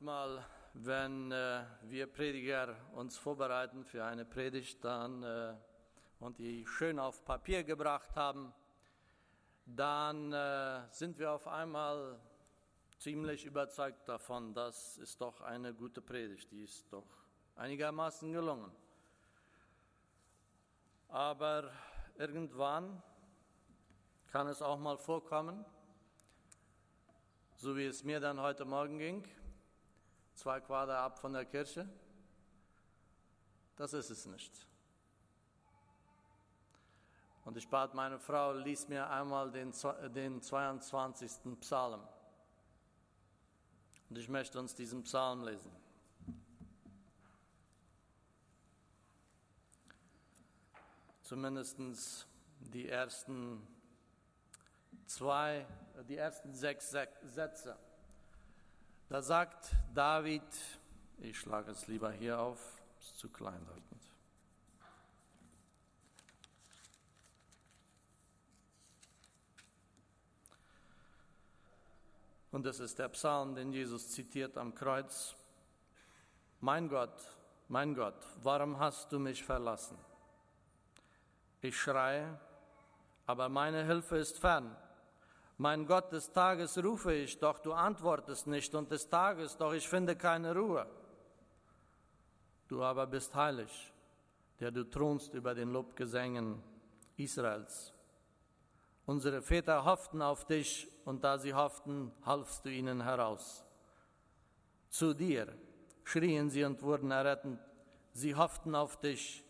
Manchmal, 0.00 0.46
wenn 0.74 1.32
äh, 1.32 1.64
wir 1.82 2.06
Prediger 2.06 2.76
uns 2.92 3.18
vorbereiten 3.18 3.84
für 3.84 4.04
eine 4.04 4.24
Predigt 4.24 4.84
dann, 4.84 5.24
äh, 5.24 5.56
und 6.20 6.38
die 6.38 6.64
schön 6.68 7.00
auf 7.00 7.24
Papier 7.24 7.64
gebracht 7.64 8.14
haben, 8.14 8.54
dann 9.66 10.32
äh, 10.32 10.82
sind 10.92 11.18
wir 11.18 11.32
auf 11.32 11.48
einmal 11.48 12.20
ziemlich 12.98 13.44
überzeugt 13.44 14.08
davon, 14.08 14.54
das 14.54 14.98
ist 14.98 15.20
doch 15.20 15.40
eine 15.40 15.74
gute 15.74 16.00
Predigt, 16.00 16.48
die 16.52 16.62
ist 16.62 16.92
doch 16.92 17.08
einigermaßen 17.56 18.32
gelungen. 18.32 18.70
Aber 21.08 21.72
irgendwann 22.16 23.02
kann 24.28 24.46
es 24.46 24.62
auch 24.62 24.78
mal 24.78 24.96
vorkommen, 24.96 25.64
so 27.56 27.76
wie 27.76 27.86
es 27.86 28.04
mir 28.04 28.20
dann 28.20 28.40
heute 28.40 28.64
Morgen 28.64 28.98
ging, 28.98 29.28
zwei 30.38 30.60
Quader 30.60 30.98
ab 30.98 31.18
von 31.18 31.32
der 31.32 31.44
Kirche. 31.44 31.88
Das 33.74 33.92
ist 33.92 34.08
es 34.08 34.24
nicht. 34.26 34.66
Und 37.44 37.56
ich 37.56 37.68
bat 37.68 37.94
meine 37.94 38.20
Frau, 38.20 38.52
lies 38.52 38.88
mir 38.88 39.10
einmal 39.10 39.50
den, 39.50 39.72
den 40.14 40.40
22. 40.40 41.58
Psalm. 41.60 42.00
Und 44.08 44.16
ich 44.18 44.28
möchte 44.28 44.60
uns 44.60 44.74
diesen 44.76 45.02
Psalm 45.02 45.42
lesen. 45.42 45.72
Zumindest 51.22 52.28
die 52.60 52.88
ersten 52.88 53.66
zwei, 55.06 55.66
die 56.08 56.16
ersten 56.16 56.54
sechs 56.54 56.90
Sätze. 56.90 57.76
Da 59.08 59.22
sagt 59.22 59.74
David, 59.94 60.42
ich 61.18 61.38
schlage 61.38 61.70
es 61.70 61.86
lieber 61.86 62.12
hier 62.12 62.38
auf, 62.38 62.60
ist 63.00 63.18
zu 63.18 63.30
klein 63.30 63.64
dort. 63.66 63.82
Und 72.50 72.66
das 72.66 72.80
ist 72.80 72.98
der 72.98 73.08
Psalm, 73.08 73.54
den 73.54 73.72
Jesus 73.72 74.10
zitiert 74.10 74.58
am 74.58 74.74
Kreuz. 74.74 75.36
Mein 76.60 76.88
Gott, 76.88 77.36
mein 77.68 77.94
Gott, 77.94 78.26
warum 78.42 78.78
hast 78.78 79.12
du 79.12 79.18
mich 79.18 79.42
verlassen? 79.44 79.98
Ich 81.62 81.78
schreie, 81.78 82.38
aber 83.26 83.48
meine 83.48 83.84
Hilfe 83.84 84.16
ist 84.16 84.38
fern. 84.38 84.76
Mein 85.60 85.86
Gott, 85.86 86.12
des 86.12 86.30
Tages 86.30 86.78
rufe 86.78 87.12
ich, 87.12 87.36
doch 87.40 87.58
du 87.58 87.72
antwortest 87.72 88.46
nicht, 88.46 88.72
und 88.76 88.92
des 88.92 89.08
Tages, 89.08 89.56
doch 89.56 89.72
ich 89.72 89.88
finde 89.88 90.14
keine 90.14 90.54
Ruhe. 90.54 90.86
Du 92.68 92.80
aber 92.84 93.08
bist 93.08 93.34
heilig, 93.34 93.92
der 94.60 94.70
du 94.70 94.88
thronst 94.88 95.34
über 95.34 95.56
den 95.56 95.72
Lobgesängen 95.72 96.62
Israels. 97.16 97.92
Unsere 99.04 99.42
Väter 99.42 99.84
hofften 99.84 100.22
auf 100.22 100.44
dich, 100.44 100.86
und 101.04 101.24
da 101.24 101.38
sie 101.38 101.54
hofften, 101.54 102.12
halfst 102.24 102.64
du 102.64 102.70
ihnen 102.70 103.02
heraus. 103.02 103.64
Zu 104.90 105.12
dir 105.12 105.52
schrien 106.04 106.50
sie 106.50 106.62
und 106.62 106.82
wurden 106.82 107.10
errettet. 107.10 107.58
Sie 108.12 108.36
hofften 108.36 108.76
auf 108.76 109.00
dich 109.00 109.44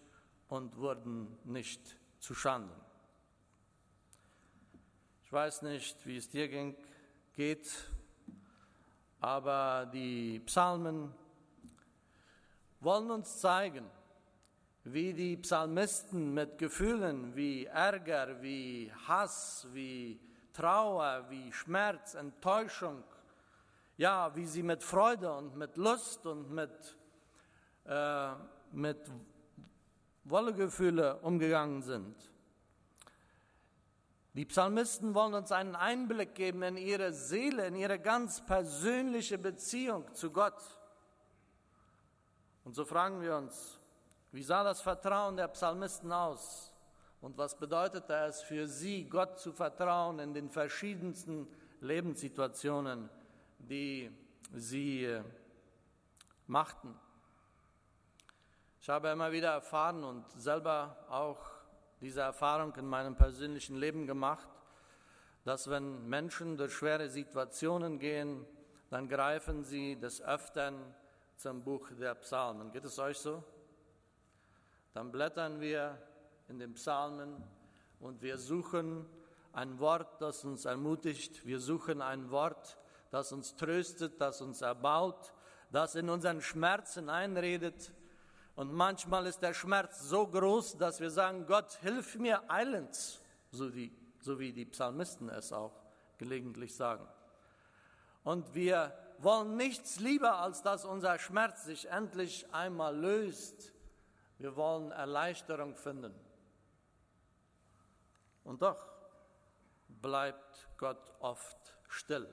und 0.49 0.77
wurden 0.79 1.37
nicht 1.45 1.99
zu 2.19 2.35
Schanden. 2.35 2.88
Ich 5.29 5.33
weiß 5.35 5.61
nicht, 5.61 6.07
wie 6.07 6.17
es 6.17 6.31
dir 6.31 6.49
ging, 6.49 6.75
geht, 7.35 7.71
aber 9.21 9.85
die 9.93 10.41
Psalmen 10.47 11.13
wollen 12.81 13.11
uns 13.11 13.37
zeigen, 13.39 13.85
wie 14.85 15.13
die 15.13 15.37
Psalmisten 15.37 16.33
mit 16.33 16.57
Gefühlen 16.57 17.37
wie 17.37 17.67
Ärger, 17.67 18.41
wie 18.41 18.91
Hass, 19.07 19.67
wie 19.75 20.19
Trauer, 20.55 21.27
wie 21.29 21.53
Schmerz, 21.53 22.15
Enttäuschung, 22.15 23.05
ja, 23.99 24.35
wie 24.35 24.47
sie 24.47 24.63
mit 24.63 24.83
Freude 24.83 25.31
und 25.31 25.55
mit 25.59 25.77
Lust 25.77 26.25
und 26.25 26.51
mit, 26.51 26.97
äh, 27.85 28.31
mit 28.73 29.11
Wollegefühle 30.25 31.17
umgegangen 31.17 31.83
sind. 31.83 32.17
Die 34.39 34.45
Psalmisten 34.45 35.15
wollen 35.15 35.35
uns 35.35 35.51
einen 35.51 35.75
Einblick 35.75 36.37
geben 36.37 36.63
in 36.63 36.77
ihre 36.77 37.13
Seele, 37.13 37.67
in 37.67 37.75
ihre 37.75 37.99
ganz 37.99 38.47
persönliche 38.47 39.37
Beziehung 39.37 40.15
zu 40.15 40.31
Gott. 40.31 40.63
Und 42.63 42.73
so 42.77 42.85
fragen 42.85 43.21
wir 43.21 43.37
uns, 43.37 43.81
wie 44.31 44.45
sah 44.45 44.63
das 44.63 44.81
Vertrauen 44.81 45.37
der 45.37 45.49
Psalmisten 45.49 46.13
aus? 46.13 46.73
Und 47.21 47.37
was 47.37 47.59
bedeutete 47.59 48.15
es 48.15 48.41
für 48.41 48.69
sie, 48.69 49.09
Gott 49.09 49.41
zu 49.41 49.53
vertrauen 49.53 50.21
in 50.21 50.33
den 50.33 50.51
verschiedensten 50.51 51.49
Lebenssituationen, 51.81 53.11
die 53.59 54.09
sie 54.55 55.03
äh, 55.05 55.25
machten? 56.47 56.95
Ich 58.81 58.89
habe 58.89 59.09
immer 59.09 59.33
wieder 59.33 59.51
erfahren 59.51 60.05
und 60.05 60.31
selber 60.41 60.97
auch 61.09 61.58
diese 62.01 62.21
Erfahrung 62.21 62.75
in 62.77 62.87
meinem 62.87 63.17
persönlichen 63.17 63.77
Leben 63.77 64.07
gemacht, 64.07 64.49
dass 65.45 65.69
wenn 65.71 66.09
Menschen 66.09 66.57
durch 66.57 66.75
schwere 66.75 67.09
Situationen 67.09 67.99
gehen, 67.99 68.45
dann 68.91 69.09
greifen 69.09 69.65
sie 69.65 69.97
des 69.97 70.21
Öfteren 70.23 70.95
zum 71.37 71.63
Buch 71.63 71.89
der 71.99 72.15
Psalmen. 72.17 72.71
Geht 72.73 72.85
es 72.85 72.99
euch 72.99 73.19
so? 73.19 73.43
Dann 74.95 75.13
blättern 75.13 75.61
wir 75.61 75.99
in 76.49 76.59
den 76.59 76.75
Psalmen 76.75 77.43
und 78.01 78.23
wir 78.23 78.39
suchen 78.39 79.07
ein 79.53 79.79
Wort, 79.79 80.21
das 80.21 80.45
uns 80.45 80.65
ermutigt. 80.65 81.45
Wir 81.47 81.61
suchen 81.61 82.03
ein 82.03 82.31
Wort, 82.31 82.79
das 83.11 83.33
uns 83.33 83.57
tröstet, 83.57 84.21
das 84.21 84.41
uns 84.41 84.63
erbaut, 84.63 85.35
das 85.71 85.95
in 85.95 86.09
unseren 86.09 86.41
Schmerzen 86.41 87.09
einredet, 87.09 87.93
und 88.59 88.73
manchmal 88.73 89.25
ist 89.27 89.41
der 89.41 89.55
Schmerz 89.55 90.01
so 90.01 90.27
groß, 90.27 90.79
dass 90.79 90.99
wir 90.99 91.13
sagen, 91.13 91.47
Gott, 91.47 91.79
hilf 91.81 92.17
mir 92.17 92.51
eilends, 92.51 93.23
so, 93.53 93.71
die, 93.71 93.97
so 94.19 94.37
wie 94.41 94.53
die 94.53 94.65
Psalmisten 94.65 95.29
es 95.29 95.53
auch 95.53 95.81
gelegentlich 96.19 96.75
sagen. 96.75 97.07
Und 98.25 98.53
wir 98.57 98.93
wollen 99.19 99.57
nichts 99.57 100.01
lieber, 100.01 100.39
als 100.39 100.61
dass 100.61 100.85
unser 100.85 101.21
Schmerz 101.21 101.67
sich 101.67 101.89
endlich 101.89 102.53
einmal 102.53 102.97
löst. 102.97 103.73
Wir 104.39 104.57
wollen 104.57 104.91
Erleichterung 104.91 105.77
finden. 105.77 106.13
Und 108.43 108.61
doch 108.61 108.89
bleibt 109.87 110.67
Gott 110.79 111.15
oft 111.21 111.77
still, 111.87 112.27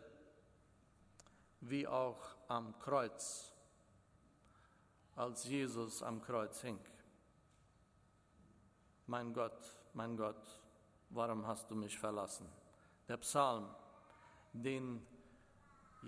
wie 1.60 1.88
auch 1.88 2.36
am 2.48 2.80
Kreuz 2.80 3.55
als 5.16 5.46
Jesus 5.46 6.04
am 6.04 6.22
Kreuz 6.22 6.62
hing. 6.62 6.80
Mein 9.08 9.34
Gott, 9.34 9.62
mein 9.94 10.18
Gott, 10.18 10.60
warum 11.10 11.46
hast 11.46 11.70
du 11.72 11.76
mich 11.76 11.98
verlassen? 11.98 12.48
Der 13.08 13.18
Psalm, 13.18 13.68
den 14.54 15.06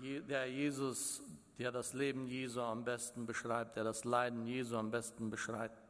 der 0.02 0.50
Jesus, 0.50 1.22
der 1.58 1.72
das 1.72 1.92
Leben 1.92 2.26
Jesu 2.26 2.60
am 2.60 2.84
besten 2.84 3.26
beschreibt, 3.26 3.76
der 3.76 3.84
das 3.84 4.04
Leiden 4.04 4.46
Jesu 4.46 4.76
am 4.76 4.90
besten 4.90 5.30
beschreibt. 5.30 5.82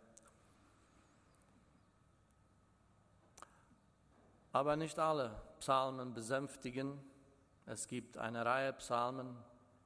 Aber 4.52 4.76
nicht 4.76 4.98
alle 4.98 5.40
Psalmen 5.60 6.14
besänftigen. 6.14 6.98
Es 7.66 7.86
gibt 7.86 8.16
eine 8.16 8.46
Reihe 8.46 8.72
Psalmen, 8.74 9.36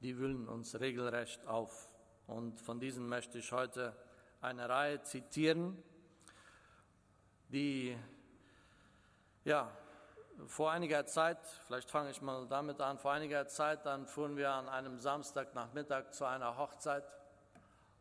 die 0.02 0.16
wühlen 0.16 0.48
uns 0.48 0.78
regelrecht 0.78 1.46
auf. 1.46 1.91
Und 2.32 2.60
von 2.62 2.80
diesen 2.80 3.08
möchte 3.08 3.38
ich 3.38 3.52
heute 3.52 3.94
eine 4.40 4.66
Reihe 4.66 5.02
zitieren, 5.02 5.76
die 7.48 7.96
ja 9.44 9.70
vor 10.46 10.70
einiger 10.70 11.04
Zeit, 11.04 11.38
vielleicht 11.66 11.90
fange 11.90 12.10
ich 12.10 12.22
mal 12.22 12.46
damit 12.48 12.80
an, 12.80 12.98
vor 12.98 13.12
einiger 13.12 13.46
Zeit, 13.48 13.84
dann 13.84 14.06
fuhren 14.06 14.38
wir 14.38 14.50
an 14.50 14.70
einem 14.70 14.98
Samstagnachmittag 14.98 16.10
zu 16.12 16.24
einer 16.24 16.56
Hochzeit. 16.56 17.04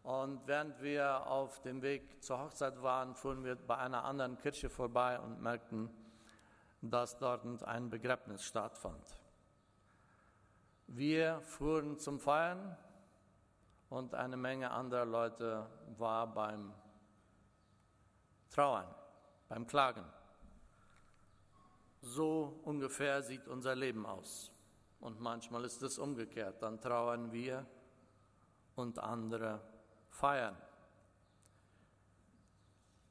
Und 0.03 0.47
während 0.47 0.81
wir 0.81 1.27
auf 1.27 1.61
dem 1.61 1.81
Weg 1.81 2.23
zur 2.23 2.39
Hochzeit 2.39 2.81
waren, 2.81 3.15
fuhren 3.15 3.43
wir 3.43 3.55
bei 3.55 3.77
einer 3.77 4.05
anderen 4.05 4.37
Kirche 4.37 4.69
vorbei 4.69 5.19
und 5.19 5.41
merkten, 5.41 5.89
dass 6.81 7.17
dort 7.17 7.43
ein 7.65 7.89
Begräbnis 7.89 8.45
stattfand. 8.45 9.05
Wir 10.87 11.41
fuhren 11.41 11.99
zum 11.99 12.19
Feiern 12.19 12.77
und 13.91 14.15
eine 14.15 14.37
Menge 14.37 14.71
anderer 14.71 15.05
Leute 15.05 15.67
war 15.97 16.25
beim 16.25 16.73
Trauern, 18.49 18.87
beim 19.49 19.67
Klagen. 19.67 20.05
So 22.01 22.61
ungefähr 22.63 23.21
sieht 23.21 23.49
unser 23.49 23.75
Leben 23.75 24.05
aus. 24.05 24.49
Und 25.01 25.19
manchmal 25.19 25.65
ist 25.65 25.83
es 25.83 25.99
umgekehrt. 25.99 26.63
Dann 26.63 26.79
trauern 26.79 27.33
wir 27.33 27.65
und 28.75 28.97
andere 28.97 29.59
feiern. 30.09 30.55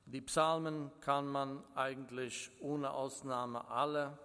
Die 0.07 0.23
Psalmen 0.23 0.91
kann 1.03 1.29
man 1.29 1.63
eigentlich 1.75 2.51
ohne 2.63 2.91
Ausnahme 2.91 3.69
alle 3.69 4.19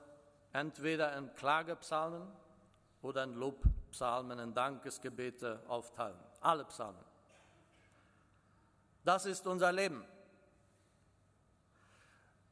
entweder 0.54 1.18
in 1.18 1.36
Klagepsalmen 1.36 2.26
oder 3.02 3.26
in 3.26 3.34
Lobpsalmen, 3.34 4.40
in 4.40 4.54
Dankesgebete 4.54 5.62
aufteilen. 5.68 6.25
Alle 6.46 6.64
Psalmen. 6.66 7.04
Das 9.04 9.26
ist 9.26 9.48
unser 9.48 9.72
Leben. 9.72 10.06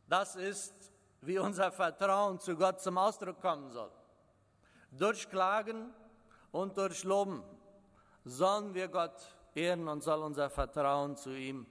Das 0.08 0.36
ist, 0.36 0.74
wie 1.22 1.38
unser 1.38 1.72
Vertrauen 1.72 2.40
zu 2.40 2.56
Gott 2.56 2.82
zum 2.82 2.98
Ausdruck 2.98 3.40
kommen 3.40 3.70
soll. 3.70 3.92
Durch 4.92 5.30
Klagen 5.30 5.94
und 6.52 6.76
durch 6.76 7.04
Loben 7.04 7.44
sollen 8.26 8.74
wir 8.74 8.88
Gott 8.88 9.22
ehren 9.54 9.88
und 9.88 10.02
soll 10.02 10.24
unser 10.24 10.50
Vertrauen 10.50 11.16
zu 11.16 11.30
ihm 11.30 11.68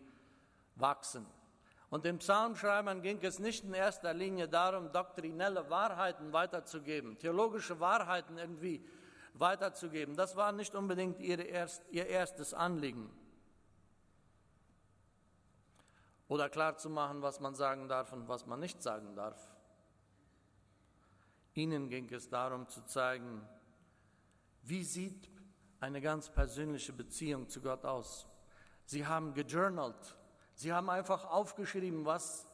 wachsen. 0.76 1.26
Und 1.90 2.04
dem 2.04 2.18
Psalmschreibern 2.18 3.02
ging 3.02 3.18
es 3.22 3.40
nicht 3.40 3.64
in 3.64 3.74
erster 3.74 4.14
Linie 4.14 4.48
darum, 4.48 4.92
doktrinelle 4.92 5.68
Wahrheiten 5.70 6.32
weiterzugeben, 6.32 7.18
theologische 7.18 7.80
Wahrheiten 7.80 8.38
irgendwie 8.38 8.84
weiterzugeben. 9.34 10.16
Das 10.16 10.36
war 10.36 10.52
nicht 10.52 10.74
unbedingt 10.74 11.20
ihr, 11.20 11.44
erst, 11.46 11.82
ihr 11.90 12.06
erstes 12.06 12.54
Anliegen. 12.54 13.10
Oder 16.28 16.48
klarzumachen, 16.48 17.22
was 17.22 17.40
man 17.40 17.54
sagen 17.54 17.88
darf 17.88 18.12
und 18.12 18.28
was 18.28 18.46
man 18.46 18.60
nicht 18.60 18.82
sagen 18.82 19.14
darf. 19.14 19.36
Ihnen 21.54 21.88
ging 21.88 22.10
es 22.12 22.28
darum 22.28 22.68
zu 22.68 22.84
zeigen, 22.86 23.46
wie 24.62 24.84
sieht 24.84 25.30
eine 25.80 26.00
ganz 26.00 26.30
persönliche 26.30 26.92
Beziehung 26.92 27.48
zu 27.48 27.60
Gott 27.60 27.84
aus. 27.84 28.26
Sie 28.86 29.06
haben 29.06 29.34
gejournalt, 29.34 30.16
Sie 30.54 30.72
haben 30.72 30.90
einfach 30.90 31.24
aufgeschrieben, 31.24 32.04
was, 32.04 32.46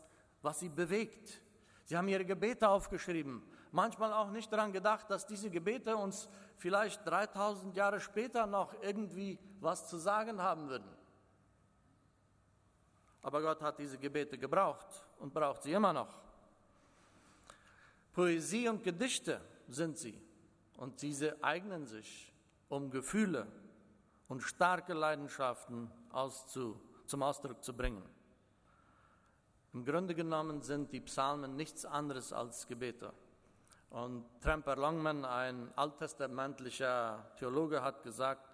was 0.43 0.61
sie 0.61 0.69
bewegt. 0.69 1.43
Sie 1.85 1.97
haben 1.97 2.09
ihre 2.09 2.25
Gebete 2.25 2.69
aufgeschrieben. 2.69 3.43
Manchmal 3.73 4.13
auch 4.13 4.31
nicht 4.31 4.53
daran 4.53 4.73
gedacht, 4.73 5.11
dass 5.11 5.27
diese 5.27 5.51
Gebete 5.51 5.97
uns 5.97 6.29
vielleicht 6.57 7.07
3000 7.07 7.77
Jahre 7.77 8.01
später 8.01 8.47
noch 8.47 8.75
irgendwie 8.83 9.39
was 9.61 9.89
zu 9.89 9.99
sagen 9.99 10.41
haben 10.41 10.69
würden. 10.69 10.89
Aber 13.23 13.43
Gott 13.43 13.61
hat 13.61 13.79
diese 13.79 13.99
Gebete 13.99 14.39
gebraucht 14.39 14.87
und 15.19 15.35
braucht 15.35 15.63
sie 15.63 15.73
immer 15.73 15.93
noch. 15.93 16.17
Poesie 18.13 18.69
und 18.69 18.83
Gedichte 18.83 19.41
sind 19.69 19.99
sie 19.99 20.21
und 20.77 21.01
diese 21.03 21.43
eignen 21.43 21.87
sich, 21.87 22.33
um 22.69 22.91
Gefühle 22.91 23.47
und 24.29 24.43
starke 24.43 24.95
Leidenschaften 24.95 25.91
auszuprobieren 26.11 26.89
zum 27.09 27.23
Ausdruck 27.23 27.65
zu 27.65 27.75
bringen. 27.75 28.03
Im 29.73 29.85
Grunde 29.85 30.15
genommen 30.15 30.61
sind 30.63 30.93
die 30.93 31.01
Psalmen 31.01 31.57
nichts 31.57 31.85
anderes 31.85 32.33
als 32.33 32.67
Gebete. 32.67 33.13
Und 33.91 34.25
Tramper 34.43 34.77
Longman, 34.77 35.25
ein 35.25 35.73
alttestamentlicher 35.77 37.33
Theologe, 37.39 37.83
hat 37.83 38.03
gesagt, 38.03 38.49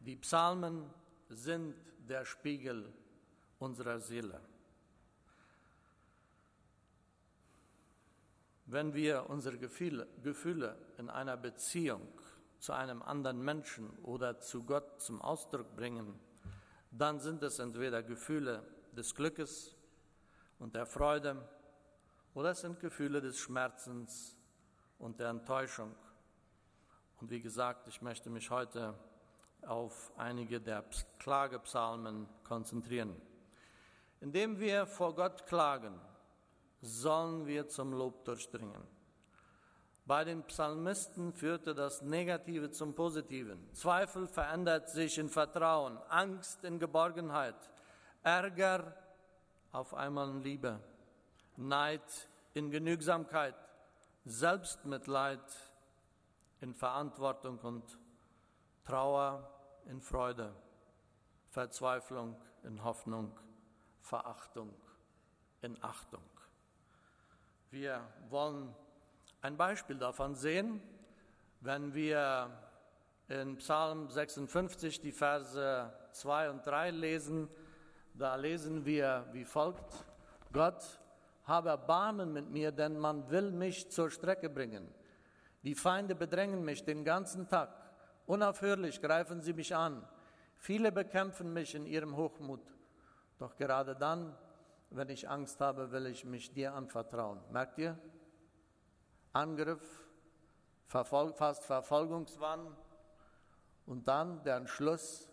die 0.00 0.16
Psalmen 0.16 0.90
sind 1.28 1.74
der 1.98 2.24
Spiegel 2.24 2.92
unserer 3.58 4.00
Seele. 4.00 4.40
Wenn 8.66 8.92
wir 8.94 9.28
unsere 9.30 9.58
Gefühle, 9.58 10.06
Gefühle 10.22 10.76
in 10.98 11.08
einer 11.08 11.36
Beziehung 11.36 12.06
zu 12.58 12.72
einem 12.72 13.02
anderen 13.02 13.42
Menschen 13.42 13.90
oder 14.00 14.40
zu 14.40 14.64
Gott 14.64 15.00
zum 15.00 15.22
Ausdruck 15.22 15.74
bringen, 15.76 16.18
dann 16.90 17.18
sind 17.18 17.42
es 17.42 17.58
entweder 17.58 18.02
Gefühle 18.02 18.62
des 18.92 19.14
Glückes 19.14 19.74
und 20.58 20.74
der 20.74 20.86
Freude 20.86 21.46
oder 22.34 22.50
es 22.50 22.60
sind 22.60 22.80
Gefühle 22.80 23.20
des 23.20 23.38
Schmerzens 23.38 24.36
und 24.98 25.20
der 25.20 25.28
Enttäuschung. 25.28 25.94
Und 27.20 27.30
wie 27.30 27.40
gesagt, 27.40 27.86
ich 27.88 28.02
möchte 28.02 28.28
mich 28.28 28.50
heute 28.50 28.94
auf 29.62 30.12
einige 30.16 30.60
der 30.60 30.84
Klagepsalmen 31.18 32.28
konzentrieren. 32.42 33.16
Indem 34.20 34.58
wir 34.58 34.86
vor 34.86 35.14
Gott 35.14 35.46
klagen, 35.46 35.98
sollen 36.80 37.46
wir 37.46 37.68
zum 37.68 37.92
Lob 37.92 38.24
durchdringen. 38.24 38.82
Bei 40.06 40.22
den 40.22 40.42
Psalmisten 40.42 41.32
führte 41.32 41.74
das 41.74 42.02
Negative 42.02 42.70
zum 42.70 42.94
Positiven. 42.94 43.72
Zweifel 43.72 44.26
verändert 44.28 44.90
sich 44.90 45.16
in 45.16 45.30
Vertrauen, 45.30 45.96
Angst 46.08 46.62
in 46.64 46.78
Geborgenheit, 46.78 47.70
Ärger 48.22 48.94
auf 49.72 49.94
einmal 49.94 50.28
in 50.28 50.42
Liebe, 50.42 50.78
Neid 51.56 52.28
in 52.54 52.70
Genügsamkeit, 52.70 53.54
Selbstmitleid 54.24 55.40
in 56.60 56.74
Verantwortung 56.74 57.58
und 57.58 57.98
Trauer 58.84 59.50
in 59.86 60.00
Freude, 60.00 60.54
Verzweiflung 61.50 62.36
in 62.62 62.82
Hoffnung, 62.82 63.38
Verachtung 64.00 64.74
in 65.62 65.82
Achtung. 65.82 66.22
Wir 67.70 68.00
wollen 68.28 68.74
ein 69.40 69.56
Beispiel 69.56 69.96
davon 69.96 70.34
sehen, 70.34 70.80
wenn 71.60 71.94
wir 71.94 72.50
in 73.28 73.56
Psalm 73.56 74.08
56 74.10 75.00
die 75.00 75.12
Verse 75.12 75.92
2 76.12 76.50
und 76.50 76.66
3 76.66 76.90
lesen. 76.90 77.48
Da 78.14 78.36
lesen 78.36 78.84
wir 78.84 79.26
wie 79.32 79.44
folgt, 79.44 80.04
Gott, 80.52 81.00
habe 81.44 81.70
Erbarmen 81.70 82.32
mit 82.32 82.50
mir, 82.50 82.72
denn 82.72 82.98
man 82.98 83.30
will 83.30 83.50
mich 83.50 83.90
zur 83.90 84.10
Strecke 84.10 84.48
bringen. 84.48 84.88
Die 85.62 85.74
Feinde 85.74 86.14
bedrängen 86.14 86.64
mich 86.64 86.84
den 86.84 87.04
ganzen 87.04 87.48
Tag. 87.48 87.70
Unaufhörlich 88.26 89.00
greifen 89.00 89.40
sie 89.40 89.52
mich 89.52 89.74
an. 89.74 90.06
Viele 90.56 90.92
bekämpfen 90.92 91.52
mich 91.52 91.74
in 91.74 91.86
ihrem 91.86 92.16
Hochmut. 92.16 92.62
Doch 93.38 93.56
gerade 93.56 93.94
dann, 93.94 94.34
wenn 94.90 95.08
ich 95.10 95.28
Angst 95.28 95.60
habe, 95.60 95.90
will 95.90 96.06
ich 96.06 96.24
mich 96.24 96.52
dir 96.52 96.74
anvertrauen. 96.74 97.40
Merkt 97.50 97.78
ihr? 97.78 97.98
Angriff, 99.32 99.82
Verfol 100.86 101.32
fast 101.32 101.64
Verfolgungswahn 101.64 102.76
und 103.86 104.06
dann 104.06 104.42
der 104.44 104.56
Entschluss, 104.56 105.28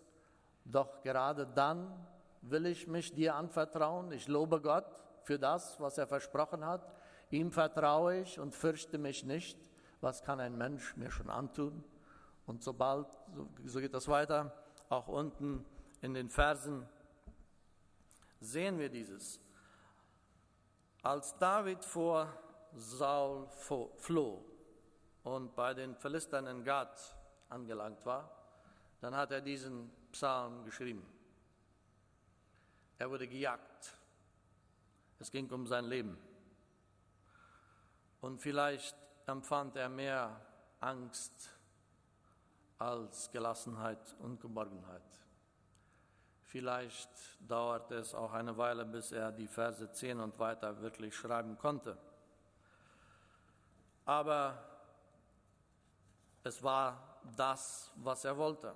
doch 0.64 1.00
gerade 1.02 1.46
dann 1.46 2.06
will 2.42 2.66
ich 2.66 2.88
mich 2.88 3.14
dir 3.14 3.36
anvertrauen. 3.36 4.12
Ich 4.12 4.28
lobe 4.28 4.60
Gott 4.60 5.02
für 5.24 5.38
das, 5.38 5.78
was 5.80 5.98
er 5.98 6.06
versprochen 6.06 6.64
hat. 6.64 6.92
Ihm 7.30 7.50
vertraue 7.50 8.20
ich 8.20 8.38
und 8.38 8.54
fürchte 8.54 8.98
mich 8.98 9.24
nicht. 9.24 9.58
Was 10.00 10.22
kann 10.22 10.40
ein 10.40 10.56
Mensch 10.56 10.96
mir 10.96 11.10
schon 11.10 11.30
antun? 11.30 11.84
Und 12.46 12.62
sobald, 12.62 13.06
so 13.64 13.80
geht 13.80 13.94
das 13.94 14.08
weiter, 14.08 14.52
auch 14.88 15.08
unten 15.08 15.64
in 16.00 16.14
den 16.14 16.28
Versen 16.28 16.86
sehen 18.40 18.78
wir 18.78 18.88
dieses. 18.88 19.40
Als 21.02 21.36
David 21.38 21.84
vor 21.84 22.32
Saul 22.74 23.48
floh 23.96 24.44
und 25.22 25.54
bei 25.54 25.74
den 25.74 25.94
Philistern 25.96 26.46
in 26.46 26.64
Gad 26.64 27.00
angelangt 27.48 28.04
war, 28.04 28.30
dann 29.00 29.16
hat 29.16 29.30
er 29.32 29.40
diesen 29.40 29.90
Psalm 30.12 30.64
geschrieben. 30.64 31.06
Er 32.98 33.10
wurde 33.10 33.26
gejagt. 33.26 33.96
Es 35.22 35.30
ging 35.30 35.50
um 35.50 35.66
sein 35.66 35.86
Leben. 35.86 36.18
Und 38.20 38.42
vielleicht 38.42 38.94
empfand 39.26 39.76
er 39.76 39.88
mehr 39.88 40.38
Angst 40.80 41.50
als 42.76 43.30
Gelassenheit 43.30 44.14
und 44.18 44.38
Geborgenheit. 44.40 45.02
Vielleicht 46.42 47.08
dauerte 47.48 47.94
es 47.94 48.12
auch 48.14 48.32
eine 48.32 48.58
Weile, 48.58 48.84
bis 48.84 49.12
er 49.12 49.32
die 49.32 49.48
Verse 49.48 49.90
10 49.90 50.20
und 50.20 50.38
weiter 50.38 50.78
wirklich 50.82 51.16
schreiben 51.16 51.56
konnte 51.56 51.96
aber 54.04 54.58
es 56.42 56.62
war 56.62 57.20
das, 57.36 57.92
was 57.96 58.24
er 58.24 58.36
wollte. 58.36 58.74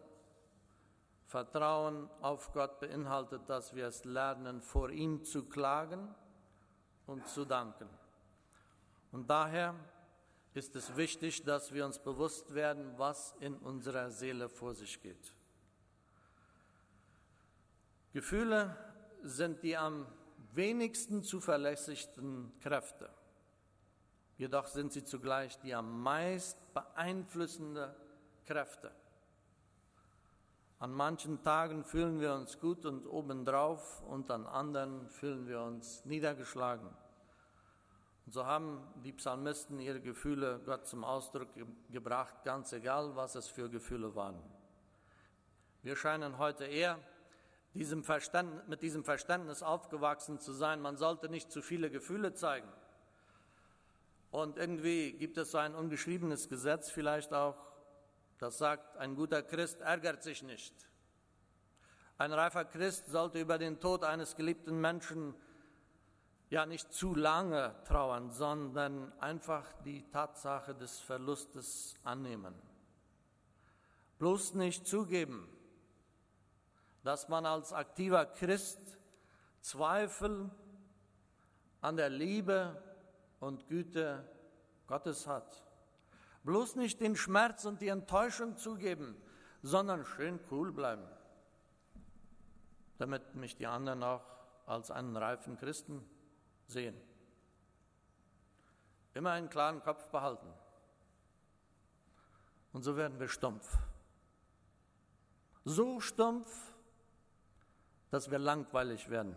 Vertrauen 1.27 2.09
auf 2.21 2.53
Gott 2.53 2.79
beinhaltet, 2.79 3.49
dass 3.49 3.75
wir 3.75 3.89
es 3.89 4.05
lernen, 4.05 4.63
vor 4.63 4.91
ihm 4.91 5.25
zu 5.25 5.49
klagen 5.49 6.15
und 7.07 7.27
zu 7.29 7.45
danken. 7.45 7.89
Und 9.13 9.29
daher 9.29 9.75
ist 10.55 10.75
es 10.75 10.97
wichtig, 10.97 11.43
dass 11.45 11.73
wir 11.73 11.85
uns 11.85 11.99
bewusst 11.99 12.55
werden, 12.55 12.93
was 12.97 13.35
in 13.41 13.55
unserer 13.57 14.11
Seele 14.11 14.49
vor 14.49 14.75
sich 14.75 15.01
geht. 15.01 15.35
Gefühle 18.13 18.77
sind 19.23 19.63
die 19.63 19.77
am 19.77 20.07
wenigsten 20.53 21.23
zuverlässigsten 21.23 22.53
Kräfte. 22.61 23.11
Jedoch 24.39 24.67
sind 24.67 24.93
sie 24.93 25.05
zugleich 25.05 25.59
die 25.59 25.75
am 25.75 26.03
meist 26.03 26.59
beeinflussende 26.73 27.95
Kräfte. 28.47 28.91
An 30.79 30.93
manchen 30.93 31.43
Tagen 31.43 31.85
fühlen 31.85 32.21
wir 32.21 32.35
uns 32.35 32.61
gut 32.61 32.85
und 32.85 33.07
obendrauf 33.07 34.03
und 34.03 34.31
an 34.31 34.47
anderen 34.47 35.09
fühlen 35.09 35.49
wir 35.49 35.63
uns 35.63 36.05
niedergeschlagen. 36.05 36.89
Und 38.27 38.33
so 38.33 38.45
haben 38.45 38.83
die 39.03 39.13
Psalmisten 39.13 39.79
ihre 39.79 40.01
Gefühle 40.01 40.61
Gott 40.67 40.87
zum 40.87 41.03
Ausdruck 41.03 41.49
gebracht, 41.91 42.35
ganz 42.45 42.73
egal, 42.75 43.17
was 43.17 43.37
es 43.37 43.49
für 43.49 43.71
Gefühle 43.71 44.15
waren. 44.15 44.39
Wir 45.83 45.97
scheinen 45.97 46.37
heute 46.37 46.65
eher 46.65 46.99
diesem 47.73 48.05
mit 48.67 48.83
diesem 48.83 49.05
Verständnis 49.05 49.63
aufgewachsen 49.63 50.41
zu 50.41 50.53
sein, 50.53 50.83
man 50.83 50.97
sollte 50.97 51.29
nicht 51.29 51.51
zu 51.51 51.63
viele 51.63 51.91
Gefühle 51.91 52.35
zeigen. 52.35 52.69
Und 54.31 54.59
irgendwie 54.59 55.13
gibt 55.13 55.39
es 55.39 55.53
so 55.53 55.59
ein 55.59 55.75
ungeschriebenes 55.75 56.49
Gesetz 56.49 56.91
vielleicht 56.91 57.33
auch, 57.33 57.57
das 58.39 58.59
sagt, 58.59 58.97
ein 58.97 59.15
guter 59.15 59.43
Christ 59.43 59.81
ärgert 59.81 60.23
sich 60.23 60.43
nicht. 60.43 60.75
Ein 62.19 62.33
reifer 62.33 62.65
Christ 62.65 63.09
sollte 63.09 63.41
über 63.41 63.59
den 63.59 63.79
Tod 63.81 64.05
eines 64.05 64.37
geliebten 64.37 64.81
Menschen 64.81 65.35
ja 66.49 66.65
nicht 66.65 66.93
zu 66.93 67.15
lange 67.15 67.75
trauern, 67.85 68.31
sondern 68.31 69.13
einfach 69.21 69.65
die 69.85 70.09
Tatsache 70.11 70.75
des 70.75 70.99
Verlustes 71.01 71.95
annehmen. 72.05 72.55
Bloß 74.19 74.55
nicht 74.55 74.87
zugeben, 74.87 75.49
dass 77.05 77.29
man 77.29 77.45
als 77.45 77.73
aktiver 77.73 78.25
Christ 78.27 78.81
Zweifel 79.61 80.51
an 81.81 81.97
der 81.97 82.09
Liebe 82.09 82.83
und 83.41 83.67
Güte 83.69 84.27
Gottes 84.87 85.27
hat. 85.27 85.66
Bloß 86.47 86.77
nicht 86.77 87.01
den 87.01 87.17
Schmerz 87.17 87.65
und 87.65 87.81
die 87.81 87.89
Enttäuschung 87.89 88.57
zugeben, 88.57 89.21
sondern 89.63 90.05
schön 90.05 90.39
cool 90.53 90.73
bleiben, 90.73 91.03
damit 92.99 93.35
mich 93.35 93.57
die 93.57 93.67
anderen 93.67 94.05
auch 94.05 94.25
als 94.65 94.93
einen 94.93 95.17
reifen 95.17 95.57
Christen 95.57 96.09
sehen. 96.69 96.97
Immer 99.13 99.33
einen 99.33 99.51
klaren 99.51 99.83
Kopf 99.83 100.09
behalten. 100.11 100.47
Und 102.73 102.85
so 102.85 102.97
werden 102.97 103.19
wir 103.19 103.29
stumpf. 103.29 103.79
So 105.65 105.99
stumpf, 105.99 106.73
dass 108.11 108.31
wir 108.31 108.39
langweilig 108.39 109.11
werden. 109.11 109.35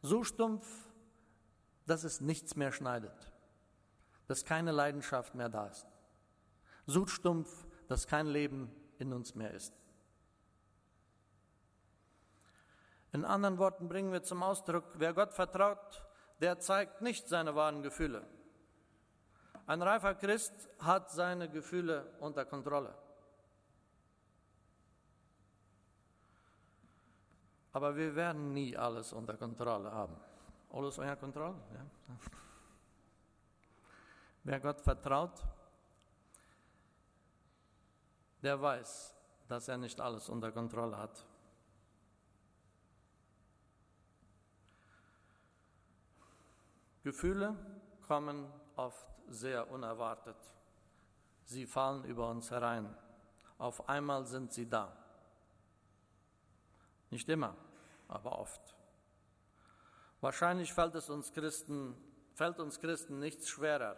So 0.00 0.24
stumpf, 0.24 0.66
dass 1.84 2.04
es 2.04 2.22
nichts 2.22 2.56
mehr 2.56 2.72
schneidet, 2.72 3.29
dass 4.30 4.44
keine 4.44 4.70
Leidenschaft 4.70 5.34
mehr 5.34 5.48
da 5.48 5.66
ist. 5.66 5.88
So 6.86 7.04
stumpf, 7.08 7.66
dass 7.88 8.06
kein 8.06 8.28
Leben 8.28 8.70
in 9.00 9.12
uns 9.12 9.34
mehr 9.34 9.52
ist. 9.52 9.74
In 13.10 13.24
anderen 13.24 13.58
Worten 13.58 13.88
bringen 13.88 14.12
wir 14.12 14.22
zum 14.22 14.44
Ausdruck, 14.44 14.84
wer 14.94 15.14
Gott 15.14 15.34
vertraut, 15.34 16.06
der 16.40 16.60
zeigt 16.60 17.02
nicht 17.02 17.26
seine 17.26 17.56
wahren 17.56 17.82
Gefühle. 17.82 18.24
Ein 19.66 19.82
reifer 19.82 20.14
Christ 20.14 20.68
hat 20.78 21.10
seine 21.10 21.48
Gefühle 21.48 22.16
unter 22.20 22.44
Kontrolle. 22.44 22.94
Aber 27.72 27.96
wir 27.96 28.14
werden 28.14 28.52
nie 28.52 28.76
alles 28.76 29.12
unter 29.12 29.36
Kontrolle 29.36 29.90
haben. 29.90 30.14
Alles 30.72 30.98
unter 30.98 31.16
Kontrolle? 31.16 31.56
Ja. 31.74 32.14
Wer 34.42 34.60
Gott 34.60 34.80
vertraut, 34.80 35.44
der 38.42 38.60
weiß, 38.60 39.14
dass 39.48 39.68
er 39.68 39.76
nicht 39.76 40.00
alles 40.00 40.28
unter 40.28 40.50
Kontrolle 40.50 40.96
hat. 40.96 41.26
Gefühle 47.02 47.56
kommen 48.06 48.46
oft 48.76 49.06
sehr 49.28 49.70
unerwartet. 49.70 50.36
Sie 51.44 51.66
fallen 51.66 52.04
über 52.04 52.28
uns 52.30 52.50
herein. 52.50 52.94
Auf 53.58 53.88
einmal 53.88 54.26
sind 54.26 54.52
sie 54.52 54.68
da. 54.68 54.96
Nicht 57.10 57.28
immer, 57.28 57.56
aber 58.08 58.38
oft. 58.38 58.76
Wahrscheinlich 60.20 60.72
fällt 60.72 60.94
es 60.94 61.10
uns 61.10 61.32
Christen, 61.32 61.96
fällt 62.34 62.60
uns 62.60 62.78
Christen 62.78 63.18
nichts 63.18 63.48
schwerer, 63.48 63.96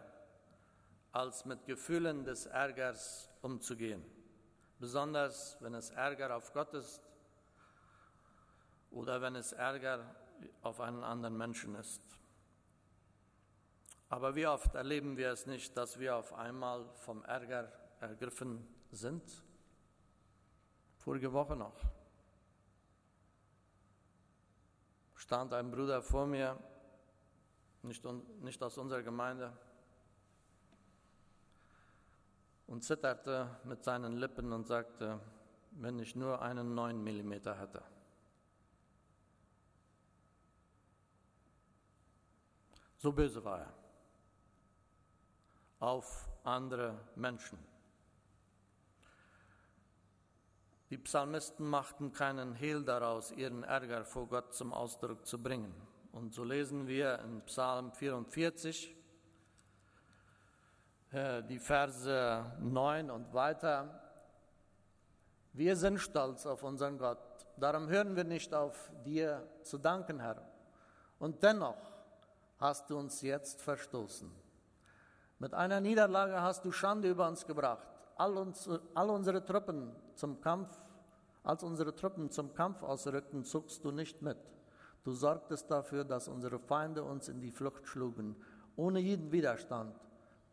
als 1.12 1.44
mit 1.44 1.64
Gefühlen 1.66 2.24
des 2.24 2.46
Ärgers 2.46 3.30
umzugehen. 3.42 4.04
Besonders 4.78 5.56
wenn 5.60 5.74
es 5.74 5.90
Ärger 5.90 6.34
auf 6.36 6.52
Gott 6.52 6.74
ist 6.74 7.02
oder 8.90 9.20
wenn 9.20 9.36
es 9.36 9.52
Ärger 9.52 10.14
auf 10.62 10.80
einen 10.80 11.04
anderen 11.04 11.36
Menschen 11.36 11.74
ist. 11.76 12.02
Aber 14.08 14.34
wie 14.34 14.46
oft 14.46 14.74
erleben 14.74 15.16
wir 15.16 15.30
es 15.30 15.46
nicht, 15.46 15.76
dass 15.76 15.98
wir 15.98 16.16
auf 16.16 16.32
einmal 16.34 16.88
vom 16.96 17.24
Ärger 17.24 17.72
ergriffen 18.00 18.66
sind? 18.90 19.22
Vorige 20.98 21.32
Woche 21.32 21.56
noch 21.56 21.76
stand 25.22 25.54
ein 25.54 25.70
Bruder 25.70 26.02
vor 26.02 26.26
mir, 26.26 26.58
nicht, 27.82 28.04
nicht 28.40 28.62
aus 28.62 28.76
unserer 28.76 29.02
Gemeinde, 29.02 29.56
und 32.66 32.82
zitterte 32.82 33.60
mit 33.64 33.82
seinen 33.82 34.16
Lippen 34.16 34.52
und 34.52 34.66
sagte, 34.66 35.20
wenn 35.72 35.98
ich 35.98 36.16
nur 36.16 36.42
einen 36.42 36.74
9 36.74 37.02
Millimeter 37.02 37.58
hätte. 37.58 37.82
So 42.98 43.12
böse 43.12 43.44
war 43.44 43.60
er 43.60 43.82
auf 45.82 46.28
andere 46.44 46.96
Menschen. 47.16 47.58
Die 50.90 50.98
Psalmisten 50.98 51.66
machten 51.66 52.12
keinen 52.12 52.54
Hehl 52.54 52.84
daraus, 52.84 53.32
ihren 53.32 53.64
Ärger 53.64 54.04
vor 54.04 54.28
Gott 54.28 54.54
zum 54.54 54.72
Ausdruck 54.72 55.26
zu 55.26 55.42
bringen. 55.42 55.74
Und 56.12 56.34
so 56.34 56.44
lesen 56.44 56.86
wir 56.86 57.18
in 57.20 57.40
Psalm 57.46 57.90
44, 57.92 58.90
äh, 58.90 59.01
die 61.12 61.58
Verse 61.58 62.46
9 62.58 63.10
und 63.10 63.34
weiter. 63.34 64.00
Wir 65.52 65.76
sind 65.76 65.98
stolz 65.98 66.46
auf 66.46 66.62
unseren 66.62 66.96
Gott. 66.96 67.18
Darum 67.58 67.88
hören 67.88 68.16
wir 68.16 68.24
nicht 68.24 68.54
auf, 68.54 68.90
dir 69.04 69.46
zu 69.62 69.76
danken, 69.76 70.20
Herr. 70.20 70.42
Und 71.18 71.42
dennoch 71.42 71.76
hast 72.58 72.88
du 72.88 72.96
uns 72.96 73.20
jetzt 73.20 73.60
verstoßen. 73.60 74.30
Mit 75.38 75.52
einer 75.52 75.82
Niederlage 75.82 76.40
hast 76.40 76.64
du 76.64 76.72
Schande 76.72 77.10
über 77.10 77.28
uns 77.28 77.46
gebracht. 77.46 77.86
All, 78.16 78.38
uns, 78.38 78.70
all 78.94 79.10
unsere 79.10 79.44
Truppen 79.44 79.94
zum 80.14 80.40
Kampf, 80.40 80.70
als 81.42 81.62
unsere 81.62 81.94
Truppen 81.94 82.30
zum 82.30 82.54
Kampf 82.54 82.82
ausrückten, 82.82 83.44
zuckst 83.44 83.84
du 83.84 83.90
nicht 83.90 84.22
mit. 84.22 84.38
Du 85.04 85.12
sorgtest 85.12 85.70
dafür, 85.70 86.04
dass 86.04 86.28
unsere 86.28 86.58
Feinde 86.58 87.04
uns 87.04 87.28
in 87.28 87.40
die 87.40 87.50
Flucht 87.50 87.86
schlugen. 87.86 88.34
Ohne 88.76 89.00
jeden 89.00 89.30
Widerstand 89.30 89.94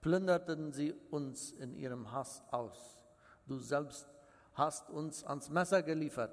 plünderten 0.01 0.71
sie 0.71 0.93
uns 1.11 1.51
in 1.51 1.75
ihrem 1.75 2.11
Hass 2.11 2.43
aus. 2.51 3.01
Du 3.47 3.57
selbst 3.59 4.07
hast 4.53 4.89
uns 4.89 5.23
ans 5.23 5.49
Messer 5.49 5.83
geliefert. 5.83 6.31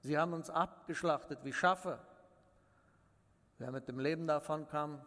Sie 0.00 0.16
haben 0.16 0.32
uns 0.32 0.50
abgeschlachtet 0.50 1.44
wie 1.44 1.52
Schafe. 1.52 1.98
Wer 3.58 3.72
mit 3.72 3.88
dem 3.88 3.98
Leben 3.98 4.26
davon 4.26 4.68
kam, 4.68 5.04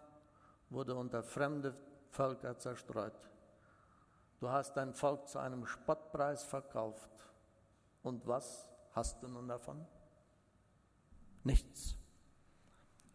wurde 0.70 0.96
unter 0.96 1.24
fremde 1.24 1.76
Völker 2.10 2.58
zerstreut. 2.58 3.14
Du 4.40 4.50
hast 4.50 4.74
dein 4.74 4.94
Volk 4.94 5.28
zu 5.28 5.40
einem 5.40 5.66
Spottpreis 5.66 6.44
verkauft. 6.44 7.10
Und 8.04 8.26
was 8.26 8.68
hast 8.94 9.22
du 9.22 9.28
nun 9.28 9.48
davon? 9.48 9.86
Nichts. 11.44 11.96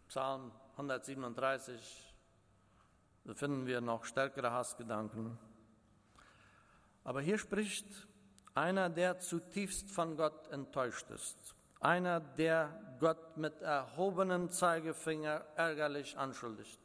Psalm 0.09 0.53
137, 0.73 2.14
da 3.25 3.35
finden 3.35 3.67
wir 3.67 3.81
noch 3.81 4.05
stärkere 4.05 4.51
Hassgedanken. 4.51 5.39
Aber 7.05 7.21
hier 7.21 7.39
spricht 7.39 7.87
einer, 8.55 8.89
der 8.91 9.19
zutiefst 9.19 9.91
von 9.91 10.17
Gott 10.17 10.49
enttäuscht 10.49 11.11
ist. 11.11 11.55
Einer, 11.81 12.21
der 12.21 12.97
Gott 13.01 13.37
mit 13.37 13.61
erhobenem 13.61 14.51
Zeigefinger 14.51 15.45
ärgerlich 15.57 16.17
anschuldigt. 16.17 16.81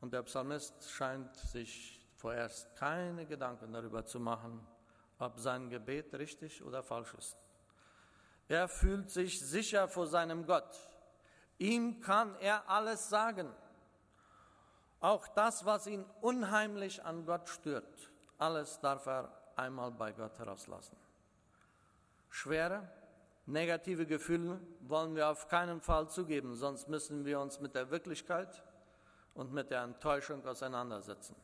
Und 0.00 0.12
der 0.12 0.22
Psalmist 0.24 0.90
scheint 0.90 1.34
sich 1.34 2.06
vorerst 2.16 2.76
keine 2.76 3.24
Gedanken 3.24 3.72
darüber 3.72 4.04
zu 4.04 4.20
machen, 4.20 4.60
ob 5.18 5.38
sein 5.38 5.70
Gebet 5.70 6.14
richtig 6.14 6.62
oder 6.62 6.82
falsch 6.82 7.14
ist. 7.14 7.36
Er 8.48 8.68
fühlt 8.68 9.10
sich 9.10 9.40
sicher 9.40 9.88
vor 9.88 10.06
seinem 10.06 10.46
Gott. 10.46 10.78
Ihm 11.58 12.00
kann 12.00 12.34
er 12.40 12.68
alles 12.68 13.08
sagen. 13.08 13.50
Auch 15.00 15.28
das, 15.28 15.64
was 15.64 15.86
ihn 15.86 16.04
unheimlich 16.20 17.04
an 17.04 17.26
Gott 17.26 17.48
stört, 17.48 18.10
alles 18.38 18.80
darf 18.80 19.06
er 19.06 19.30
einmal 19.56 19.90
bei 19.90 20.12
Gott 20.12 20.38
herauslassen. 20.38 20.96
Schwere, 22.30 22.88
negative 23.46 24.06
Gefühle 24.06 24.60
wollen 24.80 25.14
wir 25.14 25.28
auf 25.28 25.48
keinen 25.48 25.80
Fall 25.80 26.08
zugeben, 26.08 26.54
sonst 26.56 26.88
müssen 26.88 27.24
wir 27.24 27.38
uns 27.40 27.60
mit 27.60 27.74
der 27.74 27.90
Wirklichkeit 27.90 28.62
und 29.34 29.52
mit 29.52 29.70
der 29.70 29.82
Enttäuschung 29.82 30.44
auseinandersetzen. 30.46 31.36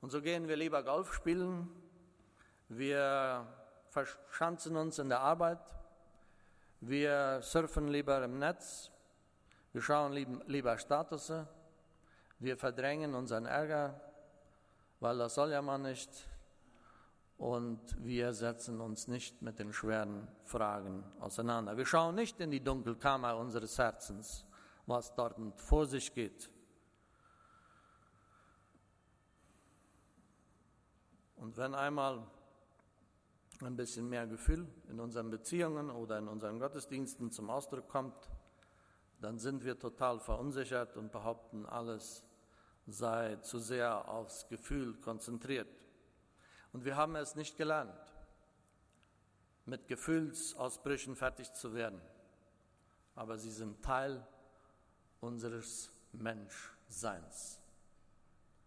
Und 0.00 0.10
so 0.10 0.20
gehen 0.20 0.48
wir 0.48 0.56
lieber 0.56 0.82
Golf 0.82 1.12
spielen, 1.12 1.68
wir 2.68 3.46
verschanzen 3.88 4.76
uns 4.76 4.98
in 4.98 5.08
der 5.08 5.20
Arbeit, 5.20 5.60
wir 6.80 7.40
surfen 7.42 7.88
lieber 7.88 8.22
im 8.24 8.38
Netz, 8.38 8.90
wir 9.72 9.82
schauen 9.82 10.12
lieber 10.46 10.78
Status, 10.78 11.32
wir 12.38 12.56
verdrängen 12.56 13.14
unseren 13.14 13.46
Ärger, 13.46 14.00
weil 15.00 15.18
das 15.18 15.34
soll 15.34 15.50
ja 15.50 15.62
man 15.62 15.82
nicht, 15.82 16.10
und 17.36 17.80
wir 18.04 18.32
setzen 18.32 18.80
uns 18.80 19.08
nicht 19.08 19.42
mit 19.42 19.58
den 19.58 19.72
schweren 19.72 20.28
Fragen 20.44 21.04
auseinander. 21.20 21.76
Wir 21.76 21.86
schauen 21.86 22.14
nicht 22.14 22.40
in 22.40 22.50
die 22.50 22.62
Dunkelkammer 22.62 23.36
unseres 23.36 23.76
Herzens, 23.76 24.46
was 24.86 25.14
dort 25.14 25.36
vor 25.60 25.86
sich 25.86 26.14
geht. 26.14 26.50
Und 31.36 31.56
wenn 31.56 31.74
einmal 31.74 32.26
ein 33.62 33.76
bisschen 33.76 34.08
mehr 34.08 34.26
Gefühl 34.26 34.66
in 34.88 35.00
unseren 35.00 35.30
Beziehungen 35.30 35.90
oder 35.90 36.18
in 36.18 36.28
unseren 36.28 36.58
Gottesdiensten 36.58 37.30
zum 37.30 37.50
Ausdruck 37.50 37.88
kommt, 37.88 38.28
dann 39.20 39.38
sind 39.38 39.64
wir 39.64 39.78
total 39.78 40.20
verunsichert 40.20 40.96
und 40.96 41.12
behaupten, 41.12 41.66
alles 41.66 42.22
sei 42.86 43.36
zu 43.36 43.58
sehr 43.58 44.08
aufs 44.08 44.48
Gefühl 44.48 44.94
konzentriert. 44.94 45.68
Und 46.72 46.84
wir 46.84 46.96
haben 46.96 47.16
es 47.16 47.34
nicht 47.34 47.56
gelernt, 47.56 47.94
mit 49.64 49.88
Gefühlsausbrüchen 49.88 51.16
fertig 51.16 51.52
zu 51.52 51.72
werden. 51.74 52.00
Aber 53.14 53.38
sie 53.38 53.50
sind 53.50 53.82
Teil 53.82 54.26
unseres 55.20 55.90
Menschseins. 56.12 57.60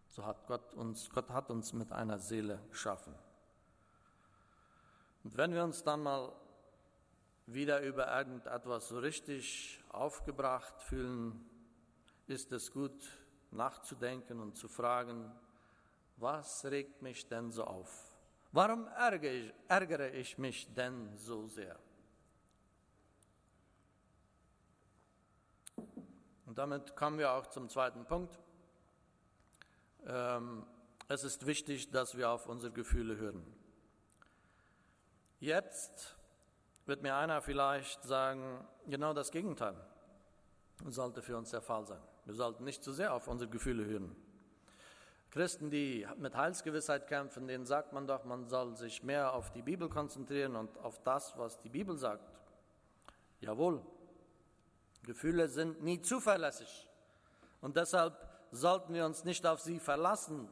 So 0.10 0.25
hat 0.25 0.48
Gott 0.48 0.74
uns, 0.74 1.10
Gott 1.10 1.29
hat 1.29 1.51
uns 1.51 1.74
mit 1.74 1.91
einer 1.91 2.17
Seele 2.17 2.60
geschaffen. 2.72 3.13
Und 5.27 5.36
wenn 5.36 5.53
wir 5.53 5.62
uns 5.62 5.84
dann 5.84 6.03
mal 6.03 6.31
wieder 7.48 7.81
über 7.81 8.17
irgendetwas 8.17 8.88
so 8.88 8.98
richtig 8.98 9.84
aufgebracht 9.89 10.81
fühlen, 10.84 11.46
ist 12.27 12.53
es 12.53 12.72
gut 12.72 12.98
nachzudenken 13.51 14.39
und 14.39 14.55
zu 14.55 14.69
fragen, 14.69 15.29
was 16.15 16.63
regt 16.63 17.01
mich 17.01 17.27
denn 17.27 17.51
so 17.51 17.65
auf? 17.65 18.10
Warum 18.53 18.88
ärgere 18.88 19.34
ich, 19.34 19.53
ärgere 19.67 20.13
ich 20.13 20.38
mich 20.38 20.74
denn 20.74 21.17
so 21.17 21.46
sehr? 21.46 21.77
Und 26.46 26.57
damit 26.57 26.96
kommen 26.96 27.19
wir 27.19 27.34
auch 27.34 27.48
zum 27.48 27.67
zweiten 27.67 28.05
Punkt. 28.05 28.39
Ähm, 30.05 30.65
es 31.10 31.25
ist 31.25 31.45
wichtig, 31.45 31.91
dass 31.91 32.15
wir 32.15 32.30
auf 32.30 32.47
unsere 32.47 32.71
Gefühle 32.71 33.17
hören. 33.17 33.57
Jetzt 35.39 36.15
wird 36.88 37.04
mir 37.04 37.15
einer 37.15 37.41
vielleicht 37.41 38.04
sagen, 38.04 38.65
genau 38.88 39.13
das 39.13 39.32
Gegenteil 39.32 39.76
sollte 40.86 41.21
für 41.21 41.38
uns 41.38 41.52
der 41.52 41.62
Fall 41.62 41.86
sein. 41.86 42.02
Wir 42.26 42.34
sollten 42.34 42.63
nicht 42.63 42.84
zu 42.84 42.91
sehr 42.91 43.13
auf 43.13 43.28
unsere 43.28 43.50
Gefühle 43.50 43.86
hören. 43.86 44.15
Christen, 45.30 45.69
die 45.69 46.08
mit 46.17 46.36
Heilsgewissheit 46.36 47.08
kämpfen, 47.08 47.47
denen 47.47 47.65
sagt 47.65 47.93
man 47.93 48.08
doch, 48.08 48.23
man 48.23 48.47
soll 48.47 48.76
sich 48.76 49.04
mehr 49.04 49.34
auf 49.34 49.52
die 49.52 49.62
Bibel 49.62 49.89
konzentrieren 49.89 50.56
und 50.56 50.78
auf 50.80 51.02
das, 51.04 51.38
was 51.38 51.60
die 51.60 51.69
Bibel 51.69 51.97
sagt. 51.97 52.23
Jawohl, 53.41 53.82
Gefühle 55.04 55.47
sind 55.47 55.84
nie 55.84 56.02
zuverlässig. 56.02 56.88
Und 57.62 57.78
deshalb 57.78 58.15
sollten 58.52 58.93
wir 58.93 59.06
uns 59.06 59.23
nicht 59.23 59.45
auf 59.45 59.60
sie 59.60 59.80
verlassen, 59.80 60.50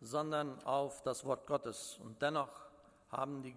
sondern 0.00 0.62
auf 0.64 1.02
das 1.02 1.24
Wort 1.24 1.46
Gottes. 1.46 1.98
Und 2.02 2.20
dennoch 2.20 2.69
haben 3.10 3.42
die, 3.42 3.54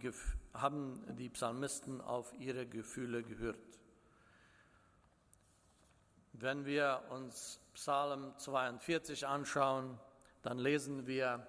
haben 0.54 1.04
die 1.16 1.30
Psalmisten 1.30 2.02
auf 2.02 2.34
ihre 2.40 2.66
Gefühle 2.66 3.24
gehört. 3.24 3.58
Wenn 6.34 6.66
wir 6.66 7.04
uns 7.10 7.60
Psalm 7.74 8.34
42 8.38 9.28
anschauen, 9.28 10.00
dann 10.42 10.58
lesen 10.58 11.06
wir, 11.06 11.46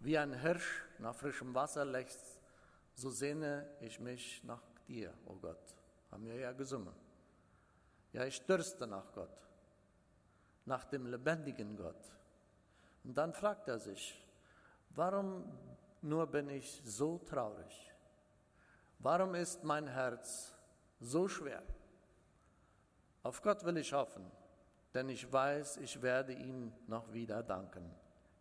wie 0.00 0.18
ein 0.18 0.32
Hirsch 0.32 0.82
nach 0.98 1.14
frischem 1.14 1.54
Wasser 1.54 1.84
lechzt, 1.84 2.38
so 2.94 3.10
sehne 3.10 3.68
ich 3.80 3.98
mich 3.98 4.44
nach 4.44 4.62
dir, 4.86 5.12
o 5.26 5.32
oh 5.32 5.36
Gott. 5.36 5.74
Haben 6.10 6.26
wir 6.26 6.36
ja 6.36 6.52
gesungen. 6.52 6.94
Ja, 8.12 8.24
ich 8.24 8.44
dürste 8.44 8.86
nach 8.86 9.12
Gott, 9.12 9.36
nach 10.66 10.84
dem 10.84 11.06
lebendigen 11.06 11.76
Gott. 11.76 12.12
Und 13.04 13.16
dann 13.16 13.32
fragt 13.32 13.68
er 13.68 13.78
sich, 13.78 14.20
warum 14.90 15.44
nur 16.02 16.26
bin 16.26 16.48
ich 16.48 16.80
so 16.84 17.18
traurig? 17.18 17.92
Warum 18.98 19.34
ist 19.34 19.64
mein 19.64 19.86
Herz 19.86 20.54
so 21.00 21.28
schwer? 21.28 21.62
Auf 23.22 23.42
Gott 23.42 23.64
will 23.64 23.76
ich 23.76 23.92
hoffen, 23.92 24.30
denn 24.94 25.08
ich 25.08 25.30
weiß, 25.30 25.78
ich 25.78 26.00
werde 26.02 26.32
ihm 26.32 26.72
noch 26.86 27.12
wieder 27.12 27.42
danken. 27.42 27.94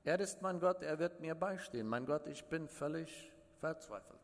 Er 0.04 0.20
ist 0.20 0.42
mein 0.42 0.60
Gott, 0.60 0.82
er 0.82 0.98
wird 0.98 1.20
mir 1.20 1.36
beistehen. 1.36 1.88
Mein 1.88 2.06
Gott, 2.06 2.28
ich 2.28 2.44
bin 2.46 2.68
völlig 2.68 3.32
verzweifelt. 3.60 4.20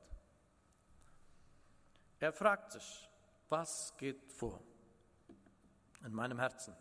Er 2.19 2.31
fragt 2.31 2.71
sich, 2.71 3.09
was 3.49 3.93
geht 3.97 4.31
vor 4.31 4.61
in 6.05 6.13
meinem 6.13 6.39
Herzen? 6.39 6.75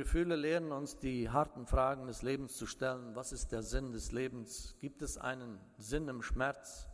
Gefühle 0.00 0.34
lehren 0.34 0.72
uns, 0.72 0.96
die 0.96 1.28
harten 1.28 1.66
Fragen 1.66 2.06
des 2.06 2.22
Lebens 2.22 2.56
zu 2.56 2.64
stellen. 2.64 3.14
Was 3.14 3.32
ist 3.32 3.52
der 3.52 3.62
Sinn 3.62 3.92
des 3.92 4.12
Lebens? 4.12 4.74
Gibt 4.80 5.02
es 5.02 5.18
einen 5.18 5.60
Sinn 5.76 6.08
im 6.08 6.22
Schmerz? 6.22 6.88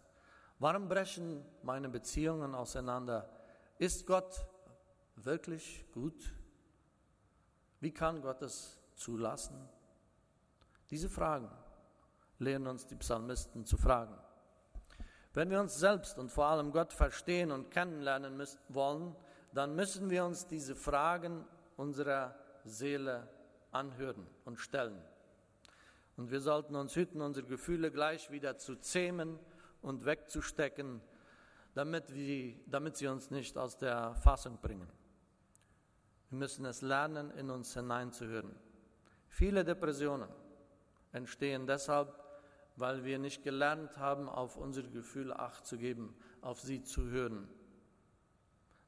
Warum 0.59 0.89
brechen 0.89 1.45
meine 1.63 1.89
Beziehungen 1.89 2.53
auseinander? 2.57 3.31
Ist 3.79 4.09
Gott 4.09 4.49
wirklich 5.15 5.87
gut? 5.93 6.35
Wie 7.79 7.93
kann 7.93 8.23
Gott 8.23 8.43
es 8.43 8.77
zulassen? 8.97 9.57
Diese 10.91 11.09
Fragen 11.09 11.49
lehren 12.41 12.67
uns 12.67 12.89
die 12.89 12.97
Psalmisten 12.97 13.65
zu 13.65 13.77
fragen. 13.77 14.19
Wenn 15.33 15.49
wir 15.51 15.61
uns 15.61 15.77
selbst 15.77 16.19
und 16.19 16.33
vor 16.33 16.47
allem 16.47 16.73
Gott 16.73 16.93
verstehen 16.93 17.53
und 17.53 17.71
kennenlernen 17.71 18.37
müssen, 18.37 18.59
wollen, 18.69 19.15
dann 19.53 19.77
müssen 19.77 20.11
wir 20.11 20.25
uns 20.25 20.49
diese 20.49 20.75
Fragen 20.75 21.45
unserer 21.77 22.35
Seele 22.67 23.29
anhören 23.71 24.27
und 24.45 24.59
stellen. 24.59 25.01
Und 26.17 26.31
wir 26.31 26.41
sollten 26.41 26.77
uns 26.77 26.97
hüten, 26.97 27.21
unsere 27.21 27.47
Gefühle 27.47 27.91
gleich 27.91 28.31
wieder 28.31 28.57
zu 28.57 28.77
zähmen 28.77 29.39
und 29.83 30.05
wegzustecken, 30.05 31.01
damit, 31.75 32.15
wir, 32.15 32.57
damit 32.67 32.97
sie 32.97 33.07
uns 33.07 33.31
nicht 33.31 33.59
aus 33.59 33.77
der 33.77 34.15
Fassung 34.15 34.59
bringen. 34.61 34.91
Wir 36.31 36.39
müssen 36.39 36.65
es 36.65 36.81
lernen, 36.81 37.31
in 37.33 37.51
uns 37.51 37.75
hineinzuhören. 37.75 38.57
Viele 39.29 39.65
Depressionen 39.65 40.31
entstehen 41.13 41.67
deshalb, 41.67 42.19
weil 42.77 43.05
wir 43.05 43.19
nicht 43.19 43.43
gelernt 43.43 43.99
haben, 43.99 44.29
auf 44.29 44.57
unsere 44.57 44.89
Gefühle 44.89 45.39
acht 45.39 45.67
zu 45.67 45.79
geben, 45.79 46.17
auf 46.41 46.61
sie 46.61 46.83
zu 46.83 47.11
hören, 47.11 47.49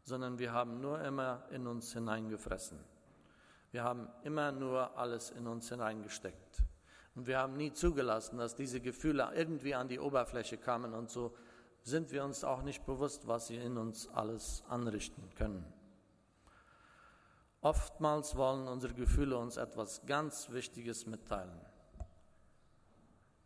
sondern 0.03 0.38
wir 0.38 0.53
haben 0.53 0.81
nur 0.81 1.01
immer 1.03 1.47
in 1.51 1.67
uns 1.67 1.93
hineingefressen. 1.93 2.79
Wir 3.71 3.85
haben 3.85 4.09
immer 4.23 4.53
nur 4.53 4.97
alles 4.97 5.31
in 5.31 5.47
uns 5.47 5.69
hineingesteckt. 5.69 6.63
Und 7.15 7.27
wir 7.27 7.39
haben 7.39 7.57
nie 7.57 7.73
zugelassen, 7.73 8.39
dass 8.39 8.55
diese 8.55 8.81
Gefühle 8.81 9.31
irgendwie 9.35 9.75
an 9.75 9.89
die 9.89 9.99
Oberfläche 9.99 10.57
kamen 10.57 10.95
und 10.95 11.11
so 11.11 11.35
sind 11.83 12.13
wir 12.13 12.25
uns 12.25 12.45
auch 12.45 12.63
nicht 12.63 12.87
bewusst, 12.87 13.27
was 13.27 13.49
sie 13.49 13.57
in 13.57 13.77
uns 13.77 14.09
alles 14.09 14.63
anrichten 14.69 15.29
können. 15.35 15.65
Oftmals 17.61 18.37
wollen 18.37 18.69
unsere 18.69 18.95
Gefühle 18.95 19.37
uns 19.37 19.57
etwas 19.57 20.07
ganz 20.07 20.51
Wichtiges 20.51 21.07
mitteilen. 21.07 21.61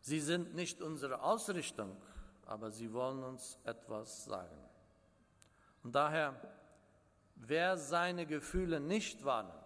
Sie 0.01 0.21
sind 0.21 0.55
nicht 0.55 0.83
unsere 0.83 1.23
Ausrichtung, 1.23 1.97
aber 2.45 2.71
sie 2.71 2.93
wollen 2.93 3.23
uns 3.23 3.59
etwas 3.65 4.25
sagen. 4.25 4.59
Und 5.83 5.95
daher, 5.95 6.35
wer 7.37 7.77
seine 7.79 8.27
Gefühle 8.27 8.81
nicht 8.81 9.25
wahrnimmt, 9.25 9.62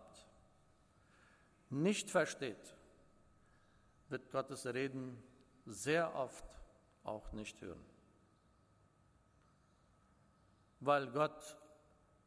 nicht 1.70 2.10
versteht, 2.10 2.74
wird 4.08 4.30
Gottes 4.30 4.66
Reden 4.66 5.22
sehr 5.64 6.14
oft 6.14 6.44
auch 7.02 7.32
nicht 7.32 7.60
hören. 7.60 7.84
weil 10.80 11.08
Gott 11.08 11.56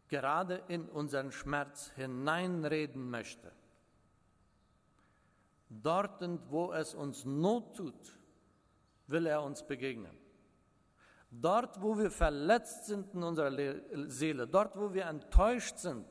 gerade 0.07 0.63
in 0.67 0.87
unseren 0.89 1.31
Schmerz 1.31 1.91
hineinreden 1.95 3.09
möchte. 3.09 3.51
Dort, 5.69 6.21
wo 6.49 6.73
es 6.73 6.95
uns 6.95 7.25
Not 7.25 7.77
tut, 7.77 8.19
will 9.07 9.27
er 9.27 9.43
uns 9.43 9.65
begegnen. 9.65 10.17
Dort, 11.31 11.79
wo 11.79 11.95
wir 11.97 12.09
verletzt 12.09 12.85
sind 12.87 13.13
in 13.13 13.21
unserer 13.21 13.51
Seele, 14.09 14.47
dort, 14.47 14.75
wo 14.75 14.93
wir 14.93 15.05
enttäuscht 15.05 15.77
sind, 15.77 16.07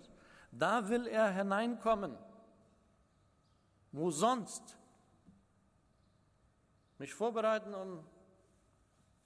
da 0.53 0.88
will 0.88 1.09
er 1.09 1.33
hineinkommen. 1.33 2.17
Wo 3.92 4.11
sonst? 4.11 4.77
Mich 6.98 7.14
vorbereiten, 7.14 7.74
um 7.74 8.05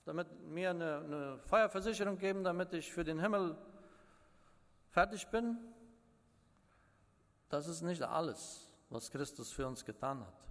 damit 0.05 0.29
mir 0.49 0.71
eine, 0.71 0.99
eine 0.99 1.39
Feuerversicherung 1.39 2.19
geben, 2.19 2.43
damit 2.43 2.73
ich 2.75 2.93
für 2.93 3.05
den 3.05 3.21
Himmel 3.21 3.57
fertig 4.91 5.27
bin. 5.29 5.59
Das 7.49 7.67
ist 7.67 7.83
nicht 7.83 8.03
alles, 8.03 8.73
was 8.89 9.11
Christus 9.11 9.53
für 9.53 9.67
uns 9.67 9.85
getan 9.85 10.21
hat. 10.21 10.43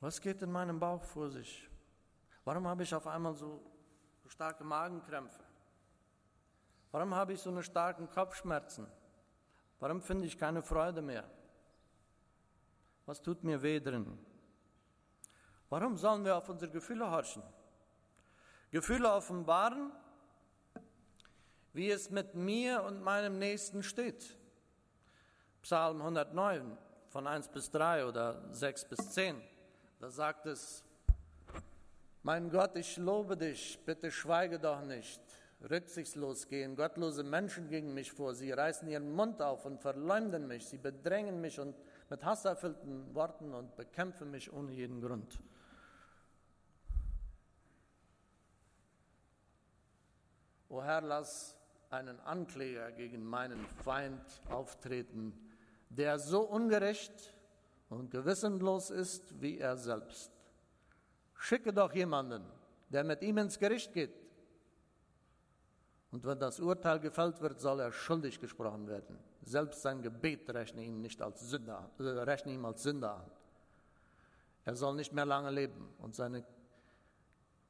Was 0.00 0.20
geht 0.20 0.42
in 0.42 0.52
meinem 0.52 0.78
Bauch 0.78 1.02
vor 1.02 1.30
sich? 1.30 1.68
Warum 2.44 2.66
habe 2.66 2.82
ich 2.82 2.94
auf 2.94 3.06
einmal 3.06 3.34
so 3.34 3.60
starke 4.28 4.62
Magenkrämpfe? 4.62 5.45
Warum 6.96 7.14
habe 7.14 7.34
ich 7.34 7.40
so 7.42 7.50
eine 7.50 7.62
starken 7.62 8.08
Kopfschmerzen? 8.08 8.86
Warum 9.80 10.00
finde 10.00 10.24
ich 10.24 10.38
keine 10.38 10.62
Freude 10.62 11.02
mehr? 11.02 11.24
Was 13.04 13.20
tut 13.20 13.44
mir 13.44 13.60
weh 13.60 13.78
drin? 13.80 14.18
Warum 15.68 15.98
sollen 15.98 16.24
wir 16.24 16.34
auf 16.34 16.48
unsere 16.48 16.70
Gefühle 16.70 17.10
horchen? 17.10 17.42
Gefühle 18.70 19.12
offenbaren, 19.12 19.92
wie 21.74 21.90
es 21.90 22.08
mit 22.08 22.34
mir 22.34 22.82
und 22.82 23.02
meinem 23.02 23.38
Nächsten 23.38 23.82
steht. 23.82 24.34
Psalm 25.60 26.00
109 26.00 26.78
von 27.10 27.26
1 27.26 27.48
bis 27.48 27.70
3 27.72 28.06
oder 28.06 28.42
6 28.54 28.86
bis 28.86 29.10
10. 29.10 29.42
Da 30.00 30.08
sagt 30.08 30.46
es, 30.46 30.82
mein 32.22 32.48
Gott, 32.48 32.74
ich 32.74 32.96
lobe 32.96 33.36
dich, 33.36 33.78
bitte 33.84 34.10
schweige 34.10 34.58
doch 34.58 34.80
nicht. 34.80 35.20
Rücksichtslos 35.60 36.48
gehen 36.48 36.76
gottlose 36.76 37.24
Menschen 37.24 37.68
gegen 37.68 37.94
mich 37.94 38.12
vor. 38.12 38.34
Sie 38.34 38.52
reißen 38.52 38.88
ihren 38.88 39.12
Mund 39.12 39.40
auf 39.40 39.64
und 39.64 39.80
verleumden 39.80 40.46
mich. 40.46 40.66
Sie 40.66 40.78
bedrängen 40.78 41.40
mich 41.40 41.58
und 41.58 41.74
mit 42.10 42.24
hasserfüllten 42.24 43.14
Worten 43.14 43.54
und 43.54 43.74
bekämpfen 43.74 44.30
mich 44.30 44.52
ohne 44.52 44.72
jeden 44.72 45.00
Grund. 45.00 45.38
O 50.68 50.82
Herr, 50.82 51.00
lass 51.00 51.56
einen 51.90 52.20
Ankläger 52.20 52.92
gegen 52.92 53.24
meinen 53.24 53.64
Feind 53.82 54.22
auftreten, 54.50 55.32
der 55.88 56.18
so 56.18 56.42
ungerecht 56.42 57.32
und 57.88 58.10
gewissenlos 58.10 58.90
ist 58.90 59.40
wie 59.40 59.58
er 59.58 59.76
selbst. 59.76 60.30
Schicke 61.38 61.72
doch 61.72 61.94
jemanden, 61.94 62.44
der 62.90 63.04
mit 63.04 63.22
ihm 63.22 63.38
ins 63.38 63.58
Gericht 63.58 63.92
geht. 63.92 64.25
Und 66.12 66.24
wenn 66.24 66.38
das 66.38 66.60
Urteil 66.60 67.00
gefällt 67.00 67.40
wird, 67.40 67.60
soll 67.60 67.80
er 67.80 67.92
schuldig 67.92 68.40
gesprochen 68.40 68.86
werden. 68.86 69.18
Selbst 69.42 69.82
sein 69.82 70.02
Gebet 70.02 70.48
rechne 70.50 70.82
ihm 70.82 71.00
nicht 71.00 71.20
als 71.20 71.48
Sünder, 71.48 71.90
äh, 71.98 72.02
rechne 72.02 72.52
ihm 72.52 72.64
als 72.64 72.82
Sünder 72.82 73.16
an. 73.16 73.30
Er 74.64 74.74
soll 74.74 74.94
nicht 74.94 75.12
mehr 75.12 75.26
lange 75.26 75.50
leben 75.50 75.88
und 75.98 76.14
seine 76.14 76.44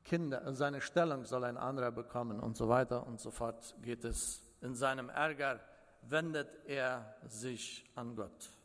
Kinder, 0.05 0.55
seine 0.55 0.81
Stellung 0.81 1.25
soll 1.25 1.45
ein 1.45 1.57
anderer 1.57 1.91
bekommen 1.91 2.41
und 2.41 2.57
so 2.57 2.69
weiter 2.69 3.07
und 3.07 3.21
so 3.21 3.31
fort 3.31 3.75
geht 3.83 4.05
es. 4.05 4.41
In 4.61 4.75
seinem 4.75 5.09
Ärger 5.09 5.61
wendet 6.03 6.49
er 6.67 7.17
sich 7.27 7.85
an 7.97 8.15
Gott. 8.15 8.56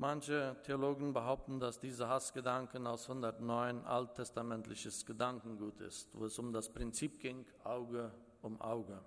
Manche 0.00 0.56
Theologen 0.62 1.12
behaupten, 1.12 1.60
dass 1.60 1.78
diese 1.78 2.08
Hassgedanken 2.08 2.86
aus 2.86 3.02
109 3.02 3.84
alttestamentliches 3.84 5.04
Gedankengut 5.04 5.78
ist, 5.82 6.08
wo 6.14 6.24
es 6.24 6.38
um 6.38 6.54
das 6.54 6.72
Prinzip 6.72 7.20
ging, 7.20 7.44
Auge 7.64 8.10
um 8.40 8.58
Auge. 8.62 8.98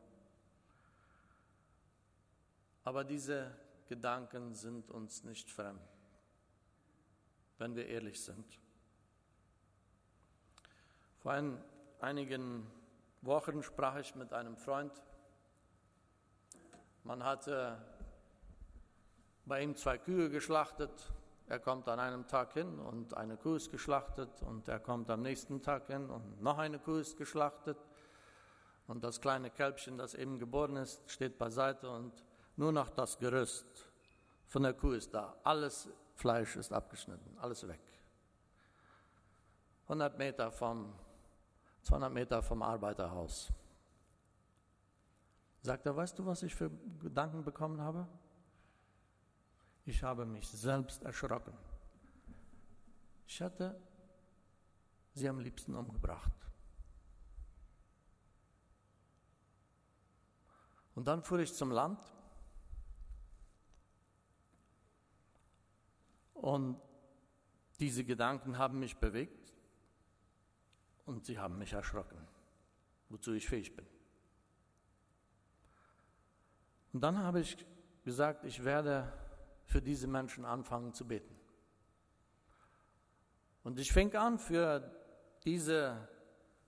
Aber 2.83 3.03
diese 3.03 3.57
Gedanken 3.87 4.53
sind 4.53 4.91
uns 4.91 5.23
nicht 5.23 5.49
fremd, 5.49 5.81
wenn 7.57 7.75
wir 7.75 7.87
ehrlich 7.87 8.21
sind. 8.21 8.59
Vor 11.17 11.31
ein, 11.31 11.57
einigen 12.01 12.67
Wochen 13.23 13.63
sprach 13.63 13.97
ich 13.97 14.13
mit 14.13 14.31
einem 14.31 14.57
Freund. 14.57 14.93
Man 17.03 17.23
hatte 17.23 17.81
bei 19.45 19.61
ihm 19.61 19.75
zwei 19.75 19.97
Kühe 19.97 20.29
geschlachtet. 20.29 21.11
Er 21.47 21.59
kommt 21.59 21.87
an 21.89 21.99
einem 21.99 22.27
Tag 22.27 22.53
hin 22.53 22.79
und 22.79 23.15
eine 23.15 23.37
Kuh 23.37 23.55
ist 23.55 23.69
geschlachtet 23.69 24.41
und 24.43 24.67
er 24.67 24.79
kommt 24.79 25.09
am 25.09 25.21
nächsten 25.21 25.61
Tag 25.61 25.87
hin 25.87 26.09
und 26.09 26.41
noch 26.41 26.57
eine 26.57 26.79
Kuh 26.79 26.97
ist 26.97 27.17
geschlachtet. 27.17 27.77
Und 28.87 29.03
das 29.03 29.21
kleine 29.21 29.49
Kälbchen, 29.49 29.97
das 29.97 30.13
eben 30.13 30.39
geboren 30.39 30.77
ist, 30.77 31.09
steht 31.09 31.37
beiseite 31.37 31.89
und 31.89 32.23
nur 32.55 32.71
noch 32.71 32.89
das 32.89 33.17
Gerüst 33.17 33.89
von 34.47 34.63
der 34.63 34.73
Kuh 34.73 34.91
ist 34.91 35.13
da. 35.13 35.35
Alles 35.43 35.89
Fleisch 36.15 36.55
ist 36.55 36.71
abgeschnitten, 36.71 37.37
alles 37.39 37.67
weg. 37.67 37.81
100 39.83 40.17
Meter 40.17 40.51
vom, 40.51 40.93
200 41.83 42.11
Meter 42.11 42.41
vom 42.41 42.61
Arbeiterhaus. 42.61 43.51
Sagt 45.61 45.85
er, 45.85 45.95
weißt 45.95 46.19
du, 46.19 46.25
was 46.25 46.43
ich 46.43 46.53
für 46.53 46.69
Gedanken 46.99 47.43
bekommen 47.43 47.81
habe? 47.81 48.07
Ich 49.85 50.01
habe 50.01 50.25
mich 50.25 50.47
selbst 50.47 51.03
erschrocken. 51.03 51.53
Ich 53.27 53.41
hatte 53.41 53.79
sie 55.13 55.27
am 55.27 55.39
liebsten 55.39 55.75
umgebracht. 55.75 56.31
Und 60.95 61.07
dann 61.07 61.23
fuhr 61.23 61.39
ich 61.39 61.53
zum 61.53 61.71
Land 61.71 61.99
und 66.35 66.79
diese 67.79 68.03
Gedanken 68.03 68.57
haben 68.57 68.79
mich 68.79 68.95
bewegt 68.97 69.53
und 71.05 71.25
sie 71.25 71.39
haben 71.39 71.57
mich 71.57 71.73
erschrocken, 71.73 72.17
wozu 73.09 73.33
ich 73.33 73.47
fähig 73.47 73.75
bin. 73.75 73.87
Und 76.93 77.01
dann 77.01 77.17
habe 77.17 77.39
ich 77.39 77.57
gesagt, 78.03 78.45
ich 78.45 78.63
werde 78.63 79.11
für 79.65 79.81
diese 79.81 80.07
Menschen 80.07 80.45
anfangen 80.45 80.93
zu 80.93 81.07
beten. 81.07 81.35
Und 83.63 83.79
ich 83.79 83.91
fing 83.91 84.13
an, 84.15 84.37
für 84.37 84.91
diese 85.45 86.07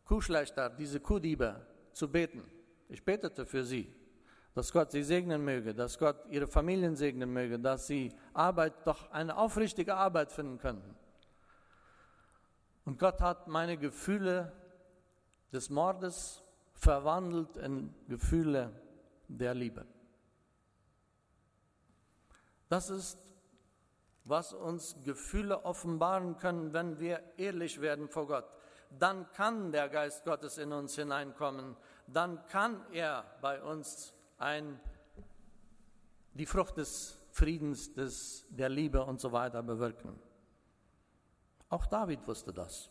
Kuhschlechter, 0.06 0.70
diese 0.70 1.00
Kuhdiebe 1.00 1.66
zu 1.92 2.10
beten. 2.10 2.44
Ich 2.88 3.04
betete 3.04 3.46
für 3.46 3.64
sie, 3.64 3.94
dass 4.54 4.72
Gott 4.72 4.92
sie 4.92 5.04
segnen 5.04 5.44
möge, 5.44 5.74
dass 5.74 5.98
Gott 5.98 6.18
ihre 6.30 6.48
Familien 6.48 6.96
segnen 6.96 7.32
möge, 7.32 7.60
dass 7.60 7.88
sie 7.88 8.14
Arbeit, 8.34 8.88
doch 8.88 9.12
eine 9.12 9.36
aufrichtige 9.36 9.96
Arbeit 9.96 10.32
finden 10.32 10.58
könnten. 10.58 10.96
Und 12.86 13.00
Gott 13.00 13.20
hat 13.20 13.48
meine 13.48 13.78
Gefühle 13.78 14.54
des 15.52 15.70
Mordes 15.70 16.44
verwandelt 16.74 17.58
in 17.58 17.94
Gefühle 18.08 18.72
der 19.28 19.54
Liebe. 19.54 19.86
Das 22.70 22.90
ist, 22.90 23.20
was 24.24 24.54
uns 24.54 24.96
Gefühle 25.04 25.66
offenbaren 25.66 26.38
können, 26.38 26.74
wenn 26.74 27.00
wir 27.00 27.22
ehrlich 27.38 27.80
werden 27.80 28.10
vor 28.10 28.28
Gott. 28.28 28.46
Dann 28.98 29.32
kann 29.32 29.72
der 29.72 29.90
Geist 29.90 30.26
Gottes 30.26 30.58
in 30.58 30.72
uns 30.72 30.96
hineinkommen. 30.96 31.76
Dann 32.08 32.46
kann 32.48 32.82
er 32.92 33.26
bei 33.42 33.62
uns 33.62 34.14
ein, 34.38 34.80
die 36.34 36.46
Frucht 36.46 36.78
des 36.78 37.20
Friedens, 37.32 37.94
des, 37.94 38.46
der 38.50 38.70
Liebe 38.70 39.04
und 39.04 39.20
so 39.20 39.32
weiter 39.32 39.62
bewirken. 39.62 40.20
Auch 41.70 41.86
David 41.86 42.26
wusste 42.28 42.54
das. 42.54 42.90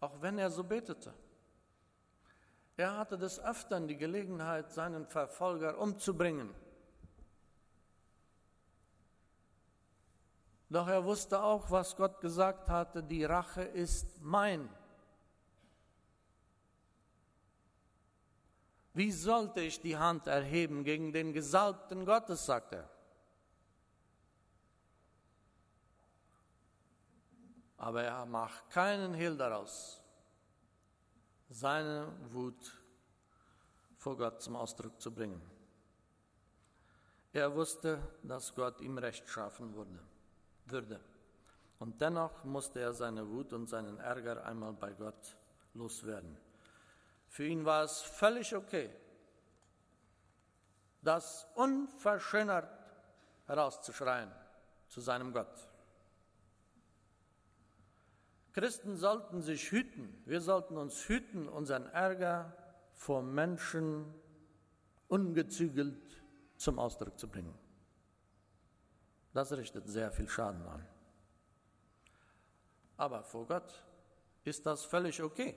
Auch 0.00 0.20
wenn 0.22 0.38
er 0.38 0.50
so 0.50 0.64
betete. 0.64 1.12
Er 2.76 2.96
hatte 2.96 3.18
des 3.18 3.38
Öfteren 3.38 3.86
die 3.86 3.96
Gelegenheit, 3.96 4.72
seinen 4.72 5.06
Verfolger 5.06 5.78
umzubringen. 5.78 6.54
Doch 10.70 10.88
er 10.88 11.04
wusste 11.04 11.42
auch, 11.42 11.70
was 11.70 11.94
Gott 11.96 12.20
gesagt 12.20 12.70
hatte, 12.70 13.02
die 13.02 13.24
Rache 13.24 13.62
ist 13.62 14.22
mein. 14.22 14.68
Wie 18.94 19.12
sollte 19.12 19.60
ich 19.60 19.80
die 19.80 19.96
Hand 19.96 20.26
erheben 20.26 20.84
gegen 20.84 21.12
den 21.12 21.32
Gesalbten 21.32 22.06
Gottes, 22.06 22.46
sagt 22.46 22.72
er. 22.72 22.88
aber 27.80 28.02
er 28.02 28.26
macht 28.26 28.68
keinen 28.68 29.14
Hehl 29.14 29.34
daraus, 29.38 30.02
seine 31.48 32.12
Wut 32.30 32.78
vor 33.96 34.18
Gott 34.18 34.42
zum 34.42 34.56
Ausdruck 34.56 35.00
zu 35.00 35.10
bringen. 35.10 35.40
Er 37.32 37.54
wusste, 37.54 37.98
dass 38.22 38.54
Gott 38.54 38.82
ihm 38.82 38.98
Recht 38.98 39.26
schaffen 39.26 39.74
würde. 39.74 39.98
Würde. 40.66 41.00
Und 41.78 42.00
dennoch 42.00 42.44
musste 42.44 42.80
er 42.80 42.92
seine 42.92 43.28
Wut 43.28 43.52
und 43.52 43.66
seinen 43.66 43.98
Ärger 43.98 44.44
einmal 44.44 44.72
bei 44.74 44.92
Gott 44.92 45.36
loswerden. 45.74 46.36
Für 47.28 47.46
ihn 47.46 47.64
war 47.64 47.84
es 47.84 48.00
völlig 48.00 48.54
okay, 48.54 48.90
das 51.02 51.46
unverschönert 51.54 52.68
herauszuschreien 53.46 54.30
zu 54.88 55.00
seinem 55.00 55.32
Gott. 55.32 55.68
Christen 58.52 58.96
sollten 58.96 59.42
sich 59.42 59.70
hüten, 59.70 60.22
wir 60.26 60.40
sollten 60.40 60.76
uns 60.76 61.08
hüten, 61.08 61.48
unseren 61.48 61.86
Ärger 61.86 62.52
vor 62.92 63.22
Menschen 63.22 64.12
ungezügelt 65.08 66.22
zum 66.56 66.78
Ausdruck 66.78 67.18
zu 67.18 67.28
bringen. 67.28 67.54
Das 69.32 69.52
richtet 69.52 69.86
sehr 69.86 70.10
viel 70.10 70.28
Schaden 70.28 70.66
an. 70.66 70.84
Aber 72.96 73.22
vor 73.22 73.46
Gott 73.46 73.72
ist 74.44 74.66
das 74.66 74.84
völlig 74.84 75.22
okay. 75.22 75.56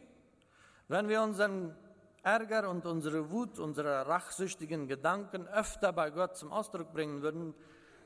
Wenn 0.87 1.07
wir 1.07 1.21
unseren 1.21 1.75
Ärger 2.21 2.69
und 2.69 2.85
unsere 2.85 3.31
Wut, 3.31 3.59
unsere 3.59 4.07
rachsüchtigen 4.07 4.87
Gedanken 4.87 5.47
öfter 5.47 5.91
bei 5.91 6.09
Gott 6.09 6.37
zum 6.37 6.51
Ausdruck 6.51 6.93
bringen 6.93 7.21
würden, 7.21 7.53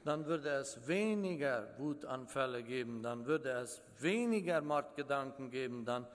dann 0.06 0.25
würde 0.25 0.49
es 0.49 0.88
weniger 0.88 1.77
Wutanfälle 1.77 2.63
geben, 2.63 3.03
dann 3.03 3.25
würde 3.25 3.51
es 3.51 3.82
weniger 3.99 4.62
Mordgedanken 4.62 5.51
geben, 5.51 5.86
dann 5.86 6.08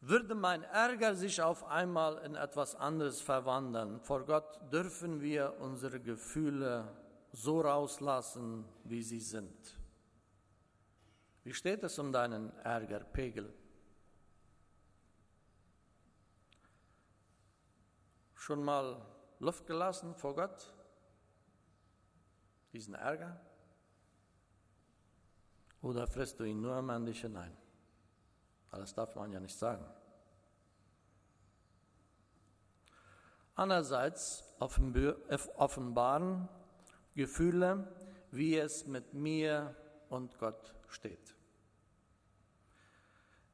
würde 0.00 0.34
mein 0.34 0.62
Ärger 0.62 1.14
sich 1.14 1.42
auf 1.42 1.64
einmal 1.64 2.18
in 2.18 2.36
etwas 2.36 2.76
anderes 2.76 3.20
verwandeln. 3.20 4.00
Vor 4.00 4.24
Gott 4.24 4.60
dürfen 4.72 5.20
wir 5.20 5.56
unsere 5.58 5.98
Gefühle 5.98 6.88
so 7.42 7.60
rauslassen, 7.60 8.64
wie 8.82 9.02
sie 9.02 9.20
sind. 9.20 9.78
Wie 11.44 11.54
steht 11.54 11.84
es 11.84 11.98
um 11.98 12.12
deinen 12.12 12.50
Ärgerpegel? 12.58 13.54
Schon 18.34 18.64
mal 18.64 19.00
Luft 19.38 19.66
gelassen 19.66 20.16
vor 20.16 20.34
Gott? 20.34 20.74
Diesen 22.72 22.94
Ärger? 22.94 23.40
Oder 25.80 26.08
frisst 26.08 26.40
du 26.40 26.44
ihn 26.44 26.60
nur 26.60 26.74
am 26.74 26.90
Ende 26.90 27.12
hinein? 27.12 27.56
Das 28.72 28.94
darf 28.94 29.14
man 29.14 29.32
ja 29.32 29.38
nicht 29.38 29.56
sagen. 29.56 29.86
Andererseits 33.54 34.44
offenbaren 34.58 36.48
Gefühle, 37.18 37.86
wie 38.30 38.56
es 38.56 38.86
mit 38.86 39.12
mir 39.12 39.74
und 40.08 40.38
Gott 40.38 40.74
steht. 40.88 41.34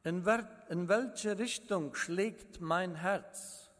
In, 0.04 0.24
in 0.68 0.88
welche 0.88 1.38
Richtung 1.38 1.94
schlägt 1.94 2.60
mein 2.60 2.94
Herz? 2.94 3.70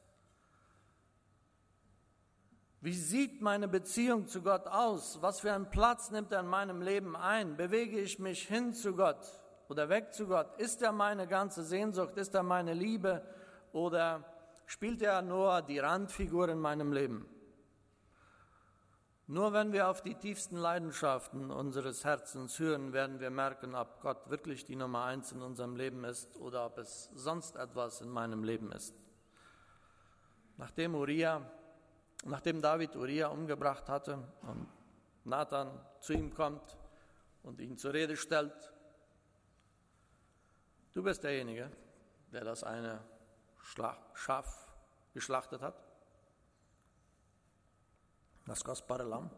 Wie 2.81 2.95
sieht 2.95 3.41
meine 3.41 3.69
Beziehung 3.69 4.27
zu 4.27 4.43
Gott 4.43 4.67
aus? 4.67 5.23
Was 5.23 5.41
für 5.41 5.53
einen 5.53 5.71
Platz 5.71 6.11
nimmt 6.11 6.33
er 6.33 6.41
in 6.41 6.47
meinem 6.47 6.83
Leben 6.83 7.15
ein? 7.15 7.57
Bewege 7.57 8.01
ich 8.01 8.19
mich 8.19 8.49
hin 8.49 8.73
zu 8.73 8.97
Gott? 8.97 9.45
oder 9.69 9.89
weg 9.89 10.13
zu 10.13 10.27
Gott? 10.27 10.59
Ist 10.59 10.83
er 10.83 10.93
meine 10.93 11.27
ganze 11.27 11.63
Sehnsucht? 11.63 12.17
Ist 12.17 12.35
er 12.35 12.43
meine 12.43 12.75
Liebe? 12.75 13.23
Oder 13.73 14.25
spielt 14.67 15.03
er 15.03 15.23
nur 15.23 15.63
die 15.63 15.79
Randfigur 15.79 16.49
in 16.49 16.59
meinem 16.59 16.93
Leben? 16.93 17.29
Nur 19.27 19.53
wenn 19.53 19.73
wir 19.73 19.89
auf 19.89 20.03
die 20.03 20.15
tiefsten 20.15 20.57
Leidenschaften 20.57 21.51
unseres 21.51 22.05
Herzens 22.05 22.59
hören, 22.59 22.93
werden 22.93 23.21
wir 23.21 23.31
merken, 23.31 23.75
ob 23.75 24.03
Gott 24.03 24.29
wirklich 24.29 24.67
die 24.67 24.77
Nummer 24.77 25.05
eins 25.05 25.33
in 25.33 25.41
unserem 25.41 25.77
Leben 25.77 26.05
ist 26.05 26.37
oder 26.37 26.67
ob 26.67 26.79
es 26.79 27.11
sonst 27.15 27.57
etwas 27.57 28.03
in 28.03 28.11
meinem 28.11 28.45
Leben 28.45 28.71
ist. 28.73 28.95
Nachdem 30.59 30.95
Uriah, 30.95 31.41
nachdem 32.25 32.61
David 32.61 32.97
Uriah 32.97 33.29
umgebracht 33.29 33.89
hatte 33.89 34.19
und 34.43 34.69
Nathan 35.25 35.71
zu 36.01 36.13
ihm 36.13 36.35
kommt 36.35 36.77
und 37.43 37.61
ihn 37.61 37.79
zur 37.79 37.95
Rede 37.95 38.17
stellt, 38.17 38.75
Du 40.95 41.03
bist 41.03 41.25
derjenige, 41.25 41.73
der 42.33 42.45
das 42.45 42.63
eine 42.63 43.01
Schaf 44.15 44.69
geschlachtet 45.13 45.61
hat, 45.61 45.84
das 48.47 48.63
kostbare 48.63 49.05
Lamm. 49.05 49.31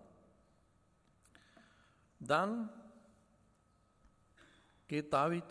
Dann 2.18 2.68
geht 4.88 5.12
David 5.12 5.44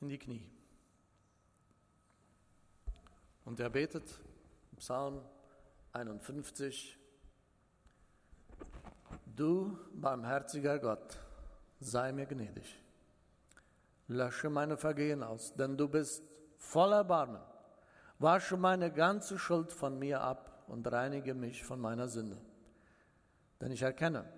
in 0.00 0.08
die 0.08 0.18
Knie 0.18 0.50
und 3.44 3.58
er 3.60 3.70
betet 3.70 4.20
Psalm 4.76 5.22
51, 5.92 6.98
Du 9.24 9.78
barmherziger 9.92 10.78
Gott, 10.78 11.18
sei 11.80 12.12
mir 12.12 12.26
gnädig 12.26 12.86
lösche 14.08 14.50
meine 14.50 14.76
Vergehen 14.76 15.22
aus, 15.22 15.54
denn 15.54 15.76
du 15.76 15.88
bist 15.88 16.22
voller 16.58 17.04
Barmen. 17.04 17.42
Wasche 18.18 18.56
meine 18.56 18.92
ganze 18.92 19.38
Schuld 19.38 19.72
von 19.72 19.98
mir 19.98 20.20
ab 20.20 20.52
und 20.68 20.90
reinige 20.90 21.34
mich 21.34 21.64
von 21.64 21.80
meiner 21.80 22.08
Sünde. 22.08 22.40
Denn 23.60 23.70
ich 23.72 23.82
erkenne, 23.82 24.30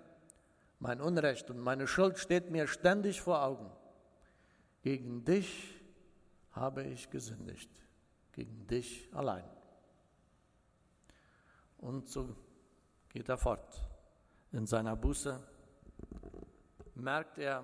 mein 0.79 1.01
Unrecht 1.01 1.49
und 1.49 1.59
meine 1.59 1.87
Schuld 1.87 2.17
steht 2.17 2.51
mir 2.51 2.67
ständig 2.67 3.21
vor 3.21 3.43
Augen. 3.43 3.69
Gegen 4.81 5.25
dich 5.25 5.81
habe 6.51 6.83
ich 6.83 7.09
gesündigt, 7.09 7.69
gegen 8.31 8.65
dich 8.67 9.09
allein. 9.13 9.43
Und 11.77 12.07
so 12.07 12.35
geht 13.09 13.29
er 13.29 13.37
fort. 13.37 13.81
In 14.51 14.65
seiner 14.65 14.95
Buße 14.95 15.41
merkt 16.95 17.37
er, 17.37 17.63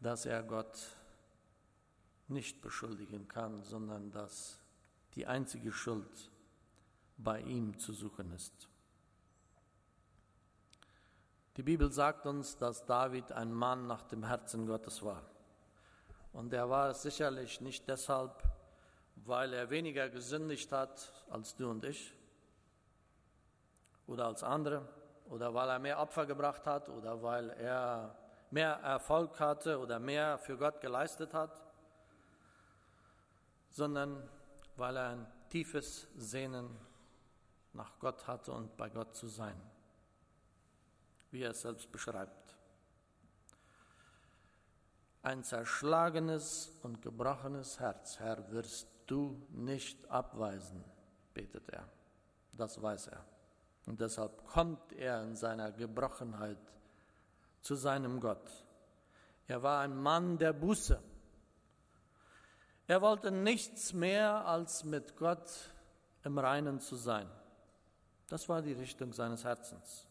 dass 0.00 0.26
er 0.26 0.42
Gott 0.42 0.78
nicht 2.28 2.60
beschuldigen 2.60 3.26
kann, 3.26 3.62
sondern 3.62 4.10
dass 4.10 4.60
die 5.14 5.26
einzige 5.26 5.72
Schuld 5.72 6.29
bei 7.22 7.40
ihm 7.40 7.78
zu 7.78 7.92
suchen 7.92 8.32
ist. 8.32 8.68
Die 11.56 11.62
Bibel 11.62 11.90
sagt 11.92 12.26
uns, 12.26 12.56
dass 12.56 12.86
David 12.86 13.32
ein 13.32 13.52
Mann 13.52 13.86
nach 13.86 14.04
dem 14.04 14.24
Herzen 14.24 14.66
Gottes 14.66 15.02
war. 15.02 15.22
Und 16.32 16.52
er 16.52 16.70
war 16.70 16.90
es 16.90 17.02
sicherlich 17.02 17.60
nicht 17.60 17.88
deshalb, 17.88 18.42
weil 19.16 19.52
er 19.52 19.68
weniger 19.68 20.08
gesündigt 20.08 20.72
hat 20.72 21.12
als 21.28 21.54
du 21.56 21.68
und 21.70 21.84
ich 21.84 22.14
oder 24.06 24.26
als 24.26 24.42
andere 24.42 24.88
oder 25.28 25.52
weil 25.52 25.68
er 25.68 25.78
mehr 25.78 25.98
Opfer 25.98 26.24
gebracht 26.24 26.66
hat 26.66 26.88
oder 26.88 27.22
weil 27.22 27.50
er 27.50 28.16
mehr 28.50 28.72
Erfolg 28.76 29.38
hatte 29.38 29.78
oder 29.78 29.98
mehr 29.98 30.38
für 30.38 30.56
Gott 30.56 30.80
geleistet 30.80 31.34
hat, 31.34 31.62
sondern 33.68 34.28
weil 34.76 34.96
er 34.96 35.08
ein 35.10 35.26
tiefes 35.48 36.08
Sehnen 36.16 36.76
nach 37.72 37.98
Gott 37.98 38.26
hatte 38.26 38.52
und 38.52 38.76
bei 38.76 38.88
Gott 38.88 39.14
zu 39.14 39.26
sein, 39.26 39.60
wie 41.30 41.42
er 41.42 41.50
es 41.50 41.62
selbst 41.62 41.90
beschreibt. 41.92 42.56
Ein 45.22 45.44
zerschlagenes 45.44 46.72
und 46.82 47.02
gebrochenes 47.02 47.78
Herz, 47.78 48.18
Herr, 48.18 48.50
wirst 48.50 48.88
du 49.06 49.46
nicht 49.50 50.10
abweisen, 50.10 50.82
betet 51.34 51.68
er. 51.68 51.86
Das 52.52 52.80
weiß 52.80 53.08
er. 53.08 53.24
Und 53.86 54.00
deshalb 54.00 54.46
kommt 54.46 54.92
er 54.92 55.22
in 55.22 55.36
seiner 55.36 55.72
Gebrochenheit 55.72 56.58
zu 57.60 57.74
seinem 57.74 58.20
Gott. 58.20 58.64
Er 59.46 59.62
war 59.62 59.80
ein 59.80 59.96
Mann 59.96 60.38
der 60.38 60.52
Buße. 60.52 61.02
Er 62.86 63.02
wollte 63.02 63.30
nichts 63.30 63.92
mehr 63.92 64.46
als 64.46 64.84
mit 64.84 65.16
Gott 65.16 65.50
im 66.24 66.38
Reinen 66.38 66.80
zu 66.80 66.96
sein. 66.96 67.28
Das 68.30 68.48
war 68.48 68.62
die 68.62 68.72
Richtung 68.72 69.12
seines 69.12 69.44
Herzens. 69.44 70.06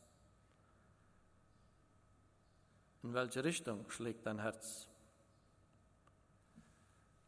In 3.01 3.15
welche 3.15 3.43
Richtung 3.43 3.89
schlägt 3.89 4.27
dein 4.27 4.38
Herz? 4.38 4.88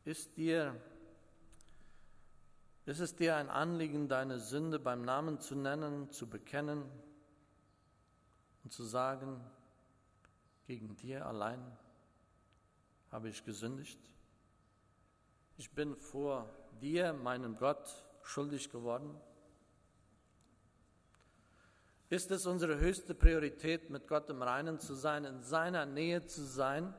Ist 0.05 0.37
dir 0.37 0.79
ist 2.85 2.99
es 2.99 3.15
dir 3.15 3.35
ein 3.35 3.49
Anliegen, 3.49 4.07
deine 4.07 4.39
Sünde 4.39 4.77
beim 4.79 5.03
Namen 5.03 5.39
zu 5.39 5.55
nennen, 5.55 6.11
zu 6.11 6.27
bekennen 6.27 6.83
und 8.63 8.71
zu 8.71 8.83
sagen, 8.83 9.39
Gegen 10.71 10.95
dir 10.95 11.25
allein 11.25 11.59
habe 13.11 13.27
ich 13.27 13.43
gesündigt. 13.43 13.99
Ich 15.57 15.71
bin 15.71 15.97
vor 15.97 16.49
dir, 16.79 17.11
meinem 17.11 17.57
Gott, 17.57 18.05
schuldig 18.23 18.69
geworden. 18.69 19.19
Ist 22.11 22.29
es 22.29 22.45
unsere 22.45 22.77
höchste 22.77 23.15
Priorität, 23.15 23.89
mit 23.89 24.05
Gott 24.05 24.29
im 24.29 24.41
Reinen 24.41 24.79
zu 24.79 24.95
sein, 24.95 25.23
in 25.23 25.43
seiner 25.43 25.85
Nähe 25.85 26.25
zu 26.25 26.43
sein, 26.43 26.93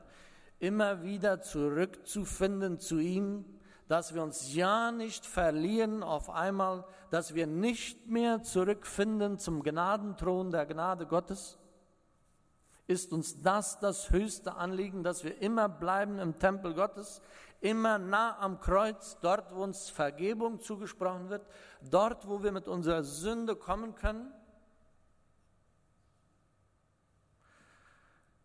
immer 0.57 1.03
wieder 1.03 1.39
zurückzufinden 1.39 2.79
zu 2.79 2.97
ihm, 2.97 3.45
dass 3.87 4.15
wir 4.15 4.23
uns 4.23 4.55
ja 4.55 4.91
nicht 4.91 5.23
verlieren 5.23 6.01
auf 6.01 6.31
einmal, 6.31 6.83
dass 7.11 7.35
wir 7.35 7.45
nicht 7.45 8.07
mehr 8.07 8.41
zurückfinden 8.41 9.37
zum 9.37 9.61
Gnadenthron 9.61 10.49
der 10.49 10.65
Gnade 10.65 11.05
Gottes? 11.05 11.59
ist 12.87 13.13
uns 13.13 13.39
das 13.39 13.79
das 13.79 14.09
höchste 14.09 14.55
Anliegen, 14.55 15.03
dass 15.03 15.23
wir 15.23 15.39
immer 15.41 15.69
bleiben 15.69 16.17
im 16.17 16.39
Tempel 16.39 16.73
Gottes, 16.73 17.21
immer 17.61 17.99
nah 17.99 18.39
am 18.39 18.59
Kreuz, 18.59 19.17
dort, 19.21 19.53
wo 19.53 19.61
uns 19.61 19.91
Vergebung 19.91 20.59
zugesprochen 20.59 21.29
wird, 21.29 21.45
dort, 21.89 22.27
wo 22.27 22.41
wir 22.41 22.51
mit 22.51 22.67
unserer 22.67 23.03
Sünde 23.03 23.55
kommen 23.55 23.93
können? 23.93 24.33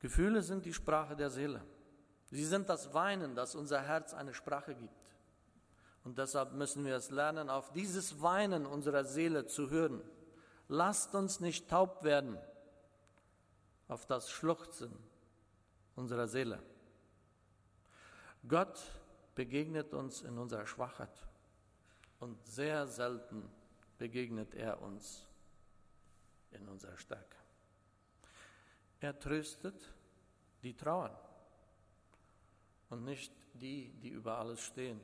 Gefühle 0.01 0.43
sind 0.43 0.65
die 0.65 0.75
Sprache 0.75 1.17
der 1.17 1.31
Seele. 1.31 1.63
Sie 2.31 2.45
sind 2.45 2.69
das 2.69 2.93
Weinen, 2.95 3.35
das 3.35 3.55
unser 3.55 3.81
Herz 3.81 4.15
eine 4.15 4.35
Sprache 4.35 4.75
gibt. 4.75 5.09
Und 6.05 6.19
deshalb 6.19 6.53
müssen 6.53 6.85
wir 6.85 6.97
es 6.97 7.11
lernen, 7.11 7.51
auf 7.51 7.73
dieses 7.73 8.21
Weinen 8.23 8.67
unserer 8.67 9.05
Seele 9.05 9.47
zu 9.47 9.71
hören. 9.71 10.03
Lasst 10.69 11.15
uns 11.15 11.41
nicht 11.41 11.69
taub 11.69 12.05
werden 12.05 12.39
auf 13.89 14.07
das 14.07 14.31
Schluchzen 14.31 14.93
unserer 15.97 16.29
Seele. 16.29 16.63
Gott 18.47 18.79
begegnet 19.35 19.95
uns 19.95 20.23
in 20.23 20.39
unserer 20.39 20.67
Schwachheit 20.67 21.27
und 22.21 22.45
sehr 22.45 22.87
selten 22.87 23.51
begegnet 23.97 24.55
er 24.55 24.81
uns 24.81 25.27
in 26.51 26.69
unserer 26.69 26.97
Stärke. 26.97 27.38
Er 29.01 29.19
tröstet 29.19 29.75
die 30.63 30.75
trauern 30.75 31.17
und 32.91 33.05
nicht 33.05 33.33
die, 33.55 33.93
die 34.03 34.11
über 34.11 34.39
alles 34.39 34.61
stehen. 34.61 35.01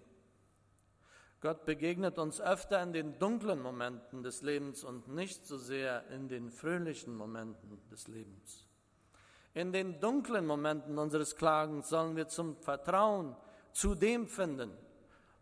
Gott 1.40 1.66
begegnet 1.66 2.18
uns 2.18 2.40
öfter 2.40 2.82
in 2.82 2.92
den 2.92 3.18
dunklen 3.18 3.60
Momenten 3.60 4.22
des 4.22 4.40
Lebens 4.42 4.82
und 4.82 5.08
nicht 5.08 5.46
so 5.46 5.58
sehr 5.58 6.08
in 6.08 6.26
den 6.26 6.50
fröhlichen 6.50 7.14
Momenten 7.14 7.82
des 7.90 8.08
Lebens. 8.08 8.66
In 9.52 9.70
den 9.70 10.00
dunklen 10.00 10.46
Momenten 10.46 10.98
unseres 10.98 11.36
Klagens 11.36 11.90
sollen 11.90 12.16
wir 12.16 12.28
zum 12.28 12.56
Vertrauen 12.56 13.36
zu 13.72 13.94
dem 13.94 14.26
finden, 14.26 14.72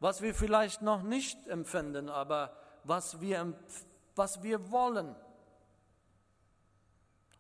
was 0.01 0.21
wir 0.21 0.35
vielleicht 0.35 0.83
noch 0.83 1.03
nicht 1.03 1.47
empfinden, 1.47 2.09
aber 2.09 2.53
was 2.85 3.21
wir, 3.21 3.55
was 4.17 4.43
wir 4.43 4.73
wollen, 4.73 5.15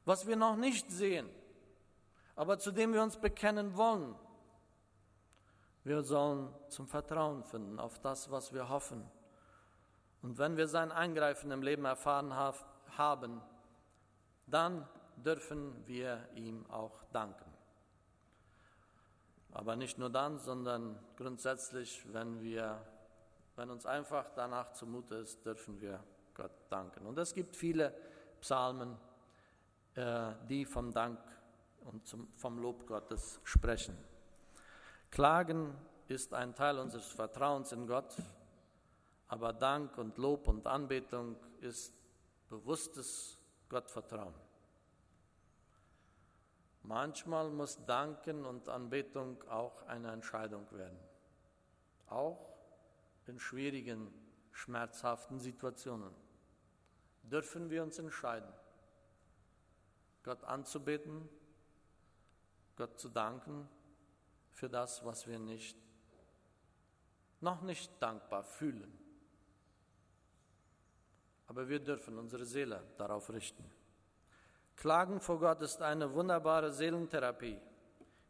was 0.05 0.27
wir 0.27 0.37
noch 0.37 0.57
nicht 0.57 0.91
sehen, 0.91 1.29
aber 2.35 2.59
zu 2.59 2.73
dem 2.73 2.93
wir 2.93 3.03
uns 3.03 3.17
bekennen 3.17 3.77
wollen. 3.77 4.15
Wir 5.85 6.03
sollen 6.03 6.49
zum 6.69 6.87
Vertrauen 6.87 7.43
finden 7.45 7.79
auf 7.79 7.99
das, 7.99 8.31
was 8.31 8.53
wir 8.53 8.69
hoffen. 8.69 9.05
Und 10.23 10.39
wenn 10.39 10.57
wir 10.57 10.69
sein 10.69 10.93
Eingreifen 10.93 11.51
im 11.51 11.63
Leben 11.63 11.85
erfahren 11.85 12.33
haben, 12.97 13.43
dann 14.47 14.89
dürfen 15.17 15.87
wir 15.87 16.29
ihm 16.35 16.65
auch 16.71 17.03
danken. 17.13 17.53
Aber 19.53 19.77
nicht 19.77 19.99
nur 19.99 20.09
dann, 20.09 20.39
sondern 20.39 20.99
grundsätzlich, 21.17 22.07
wenn, 22.13 22.41
wir, 22.41 22.81
wenn 23.57 23.71
uns 23.71 23.85
einfach 23.85 24.31
danach 24.35 24.73
zumute 24.73 25.17
ist, 25.17 25.45
dürfen 25.45 25.81
wir 25.81 26.03
Gott 26.35 26.53
danken. 26.71 27.07
Und 27.07 27.19
es 27.19 27.35
gibt 27.35 27.57
viele 27.57 27.95
Psalmen, 28.41 28.97
die 29.95 30.65
vom 30.65 30.93
Dank 30.93 31.19
und 31.81 32.17
vom 32.37 32.59
Lob 32.59 32.87
Gottes 32.87 33.41
sprechen. 33.45 33.97
Klagen 35.11 35.75
ist 36.09 36.33
ein 36.33 36.55
Teil 36.55 36.79
unseres 36.79 37.09
Vertrauens 37.09 37.73
in 37.73 37.87
Gott, 37.87 38.17
aber 39.29 39.53
Dank 39.53 39.99
und 39.99 40.17
Lob 40.19 40.49
und 40.49 40.67
Anbetung 40.67 41.37
ist 41.61 41.93
bewusstes 42.49 43.39
Gottvertrauen. 43.69 44.35
Manchmal 46.83 47.51
muss 47.51 47.85
Danken 47.87 48.45
und 48.45 48.69
Anbetung 48.69 49.43
auch 49.49 49.87
eine 49.87 50.11
Entscheidung 50.13 50.71
werden. 50.73 50.99
Auch 52.09 52.53
in 53.27 53.39
schwierigen, 53.39 54.13
schmerzhaften 54.51 55.39
Situationen 55.39 56.13
dürfen 57.23 57.71
wir 57.71 57.83
uns 57.83 57.99
entscheiden, 57.99 58.53
Gott 60.23 60.45
anzubeten, 60.45 61.29
Gott 62.77 62.99
zu 62.99 63.09
danken 63.09 63.69
für 64.51 64.69
das, 64.69 65.05
was 65.05 65.27
wir 65.27 65.39
nicht, 65.39 65.77
noch 67.41 67.63
nicht 67.63 67.91
dankbar 68.01 68.45
fühlen. 68.45 68.99
Aber 71.47 71.69
wir 71.69 71.81
dürfen 71.81 72.19
unsere 72.19 72.45
Seele 72.45 72.83
darauf 72.97 73.31
richten. 73.31 73.65
Klagen 74.77 75.21
vor 75.21 75.39
Gott 75.39 75.61
ist 75.63 75.83
eine 75.83 76.13
wunderbare 76.15 76.73
Seelentherapie, 76.73 77.61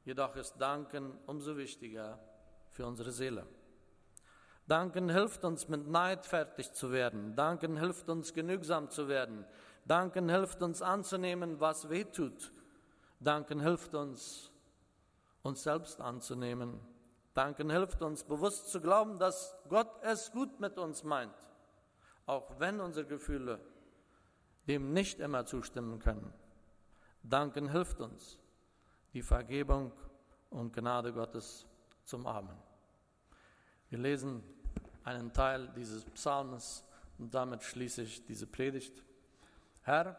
jedoch 0.04 0.34
ist 0.36 0.56
Danken 0.58 1.18
umso 1.26 1.56
wichtiger 1.56 2.18
für 2.70 2.86
unsere 2.86 3.12
Seele. 3.12 3.46
Danken 4.66 5.08
hilft 5.08 5.44
uns, 5.44 5.68
mit 5.68 5.86
Neid 5.88 6.24
fertig 6.24 6.72
zu 6.72 6.92
werden. 6.92 7.34
Danken 7.34 7.76
hilft 7.76 8.08
uns, 8.08 8.32
genügsam 8.32 8.90
zu 8.90 9.08
werden. 9.08 9.44
Danken 9.84 10.28
hilft 10.28 10.62
uns 10.62 10.80
anzunehmen, 10.82 11.60
was 11.60 11.88
weh 11.90 12.04
tut. 12.04 12.52
Danken 13.20 13.60
hilft 13.60 13.94
uns, 13.94 14.50
uns 15.42 15.62
selbst 15.62 16.00
anzunehmen. 16.00 16.80
Danken 17.34 17.70
hilft 17.70 18.02
uns, 18.02 18.24
bewusst 18.24 18.70
zu 18.70 18.80
glauben, 18.80 19.18
dass 19.18 19.56
Gott 19.68 19.90
es 20.02 20.30
gut 20.30 20.60
mit 20.60 20.78
uns 20.78 21.02
meint, 21.02 21.34
auch 22.26 22.58
wenn 22.58 22.80
unsere 22.80 23.06
Gefühle 23.06 23.60
dem 24.68 24.92
nicht 24.92 25.18
immer 25.18 25.44
zustimmen 25.44 25.98
können. 25.98 26.32
Danken 27.22 27.68
hilft 27.70 28.00
uns, 28.00 28.38
die 29.12 29.22
Vergebung 29.22 29.92
und 30.50 30.72
Gnade 30.72 31.12
Gottes 31.12 31.66
zum 32.04 32.26
Amen. 32.26 32.56
Wir 33.88 33.98
lesen 33.98 34.42
einen 35.04 35.32
Teil 35.32 35.68
dieses 35.76 36.04
Psalms 36.04 36.84
und 37.18 37.34
damit 37.34 37.62
schließe 37.62 38.02
ich 38.02 38.24
diese 38.24 38.46
Predigt. 38.46 39.04
Herr, 39.82 40.16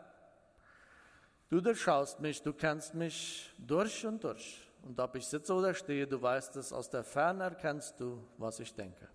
du 1.50 1.62
durchschaust 1.62 2.20
mich, 2.20 2.42
du 2.42 2.54
kennst 2.54 2.94
mich 2.94 3.54
durch 3.58 4.06
und 4.06 4.24
durch. 4.24 4.70
Und 4.82 5.00
ob 5.00 5.16
ich 5.16 5.26
sitze 5.26 5.54
oder 5.54 5.74
stehe, 5.74 6.06
du 6.06 6.22
weißt 6.22 6.58
es, 6.58 6.74
aus 6.74 6.90
der 6.90 7.06
Ferne 7.06 7.46
erkennst 7.46 8.00
du, 8.00 8.28
was 8.38 8.60
ich 8.60 8.76
denke. 8.76 9.08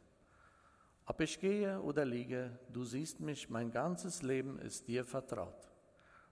Ob 1.05 1.21
ich 1.21 1.39
gehe 1.39 1.81
oder 1.81 2.05
liege, 2.05 2.59
du 2.71 2.85
siehst 2.85 3.21
mich, 3.21 3.51
mein 3.51 3.71
ganzes 3.71 4.23
Leben 4.23 4.59
ist 4.59 4.89
dir 4.89 5.05
vertraut. 5.05 5.71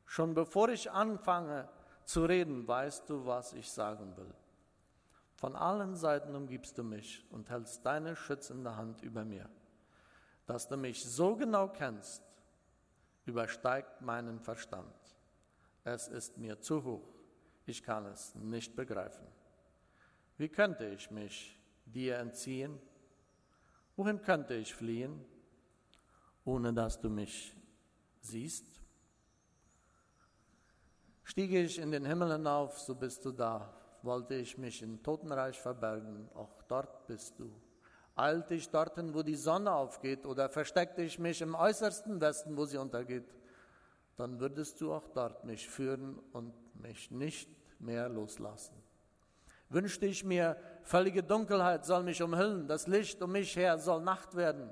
Schon 0.06 0.34
bevor 0.34 0.70
ich 0.70 0.90
anfange 0.90 1.68
zu 2.04 2.24
reden, 2.24 2.66
weißt 2.66 3.10
du, 3.10 3.26
was 3.26 3.52
ich 3.52 3.70
sagen 3.70 4.16
will. 4.16 4.32
Von 5.34 5.54
allen 5.54 5.94
Seiten 5.94 6.34
umgibst 6.34 6.78
du 6.78 6.82
mich 6.82 7.26
und 7.30 7.50
hältst 7.50 7.84
deine 7.84 8.16
schützende 8.16 8.76
Hand 8.76 9.02
über 9.02 9.24
mir. 9.24 9.50
Dass 10.46 10.68
du 10.68 10.76
mich 10.78 11.04
so 11.04 11.36
genau 11.36 11.68
kennst, 11.68 12.22
übersteigt 13.26 14.00
meinen 14.00 14.40
Verstand. 14.40 14.94
Es 15.84 16.08
ist 16.08 16.38
mir 16.38 16.60
zu 16.60 16.82
hoch, 16.82 17.14
ich 17.66 17.82
kann 17.82 18.06
es 18.06 18.34
nicht 18.34 18.74
begreifen. 18.74 19.26
Wie 20.38 20.48
könnte 20.48 20.86
ich 20.86 21.10
mich 21.10 21.58
dir 21.84 22.18
entziehen? 22.18 22.78
Wohin 23.96 24.20
könnte 24.20 24.54
ich 24.54 24.74
fliehen, 24.74 25.24
ohne 26.44 26.72
dass 26.72 27.00
du 27.00 27.08
mich 27.08 27.56
siehst? 28.20 28.66
Stiege 31.24 31.62
ich 31.62 31.78
in 31.78 31.90
den 31.90 32.04
Himmel 32.04 32.32
hinauf, 32.32 32.78
so 32.78 32.94
bist 32.94 33.24
du 33.24 33.32
da. 33.32 33.74
Wollte 34.02 34.34
ich 34.34 34.56
mich 34.58 34.82
im 34.82 35.02
Totenreich 35.02 35.58
verbergen, 35.58 36.28
auch 36.34 36.62
dort 36.68 37.06
bist 37.06 37.38
du. 37.38 37.50
Eilte 38.16 38.54
ich 38.54 38.68
dorthin, 38.70 39.14
wo 39.14 39.22
die 39.22 39.36
Sonne 39.36 39.72
aufgeht, 39.72 40.26
oder 40.26 40.48
versteckte 40.48 41.02
ich 41.02 41.18
mich 41.18 41.40
im 41.42 41.54
äußersten 41.54 42.20
Westen, 42.20 42.56
wo 42.56 42.64
sie 42.64 42.78
untergeht, 42.78 43.32
dann 44.16 44.40
würdest 44.40 44.80
du 44.80 44.92
auch 44.92 45.06
dort 45.14 45.44
mich 45.44 45.68
führen 45.68 46.18
und 46.32 46.52
mich 46.80 47.10
nicht 47.10 47.48
mehr 47.78 48.08
loslassen 48.08 48.86
wünschte 49.68 50.06
ich 50.06 50.24
mir, 50.24 50.56
völlige 50.82 51.22
Dunkelheit 51.22 51.84
soll 51.84 52.02
mich 52.02 52.22
umhüllen, 52.22 52.68
das 52.68 52.86
Licht 52.86 53.22
um 53.22 53.32
mich 53.32 53.56
her 53.56 53.78
soll 53.78 54.02
Nacht 54.02 54.36
werden. 54.36 54.70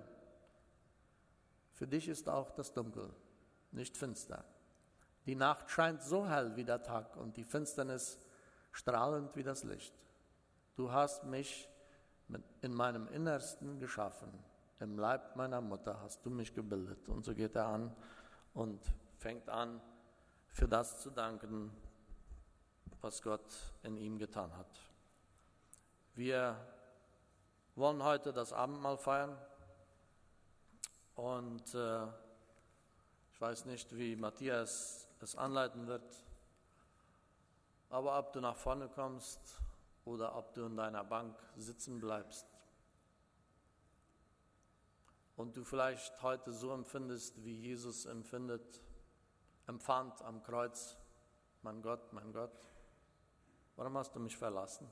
Für 1.73 1.87
dich 1.87 2.09
ist 2.09 2.29
auch 2.29 2.51
das 2.53 2.73
Dunkel 2.73 3.11
nicht 3.73 3.97
finster. 3.97 4.45
Die 5.27 5.35
Nacht 5.35 5.71
scheint 5.71 6.03
so 6.03 6.29
hell 6.29 6.55
wie 6.55 6.65
der 6.65 6.83
Tag 6.83 7.17
und 7.17 7.37
die 7.37 7.45
Finsternis 7.45 8.19
strahlend 8.73 9.35
wie 9.37 9.43
das 9.43 9.65
Licht. 9.65 9.95
Du 10.77 10.93
hast 10.93 11.25
mich 11.25 11.69
in 12.63 12.75
meinem 12.75 13.09
Innersten 13.09 13.79
geschaffen. 13.79 14.29
Im 14.81 14.99
Leib 14.99 15.37
meiner 15.37 15.61
Mutter 15.61 16.01
hast 16.01 16.25
du 16.25 16.31
mich 16.31 16.55
gebildet. 16.55 17.09
Und 17.09 17.25
so 17.25 17.35
geht 17.35 17.55
er 17.55 17.67
an 17.67 17.95
und 18.55 18.81
fängt 19.19 19.49
an, 19.49 19.81
für 20.49 20.69
das 20.69 21.01
zu 21.01 21.11
danken, 21.11 21.71
was 23.01 23.23
Gott 23.23 23.51
in 23.83 23.97
ihm 23.97 24.19
getan 24.19 24.57
hat. 24.57 24.81
Wir 26.15 26.57
wollen 27.75 28.03
heute 28.03 28.33
das 28.33 28.53
Abendmahl 28.53 28.97
feiern 28.97 29.37
und 31.17 31.75
äh, 31.75 32.07
ich 33.33 33.41
weiß 33.41 33.65
nicht, 33.65 33.97
wie 33.97 34.15
Matthias 34.15 35.09
es 35.21 35.35
anleiten 35.35 35.87
wird, 35.87 36.25
aber 37.91 38.19
ob 38.19 38.33
du 38.33 38.41
nach 38.41 38.57
vorne 38.57 38.89
kommst 38.89 39.61
oder 40.05 40.37
ob 40.37 40.53
du 40.55 40.67
in 40.67 40.77
deiner 40.77 41.05
Bank 41.05 41.37
sitzen 41.57 42.01
bleibst 42.01 42.47
und 45.37 45.57
du 45.57 45.65
vielleicht 45.65 46.23
heute 46.23 46.53
so 46.53 46.73
empfindest, 46.73 47.45
wie 47.45 47.55
Jesus 47.55 48.07
empfindet, 48.07 48.83
empfand 49.67 50.23
am 50.23 50.43
Kreuz, 50.43 50.97
mein 51.63 51.83
Gott, 51.83 52.13
mein 52.13 52.33
Gott, 52.33 52.69
warum 53.77 53.97
hast 53.97 54.15
du 54.15 54.21
mich 54.21 54.37
verlassen? 54.37 54.89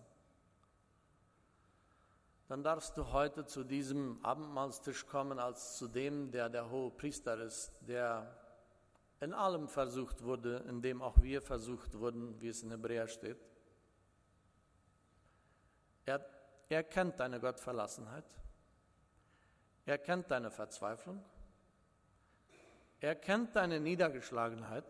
Dann 2.48 2.62
darfst 2.62 2.96
du 2.98 3.12
heute 3.12 3.46
zu 3.46 3.64
diesem 3.64 4.22
Abendmahlstisch 4.24 5.06
kommen 5.06 5.38
als 5.38 5.76
zu 5.78 5.88
dem, 5.88 6.30
der 6.30 6.48
der 6.48 6.70
hohe 6.70 6.90
Priester 6.90 7.40
ist, 7.40 7.72
der 7.80 8.36
in 9.20 9.32
allem 9.32 9.68
versucht 9.68 10.24
wurde, 10.24 10.56
in 10.68 10.82
dem 10.82 11.00
auch 11.00 11.22
wir 11.22 11.40
versucht 11.40 11.98
wurden, 11.98 12.40
wie 12.40 12.48
es 12.48 12.62
in 12.62 12.70
Hebräer 12.70 13.06
steht. 13.06 13.38
Er, 16.12 16.20
er 16.68 16.84
kennt 16.84 17.18
deine 17.20 17.40
Gottverlassenheit. 17.40 18.26
Er 19.86 19.96
kennt 19.96 20.30
deine 20.30 20.50
Verzweiflung. 20.50 21.24
Er 23.00 23.14
kennt 23.14 23.56
deine 23.56 23.80
Niedergeschlagenheit. 23.80 24.84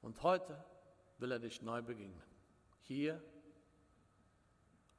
Und 0.00 0.22
heute 0.22 0.62
will 1.18 1.32
er 1.32 1.38
dich 1.38 1.60
neu 1.60 1.82
begegnen. 1.82 2.22
Hier 2.80 3.22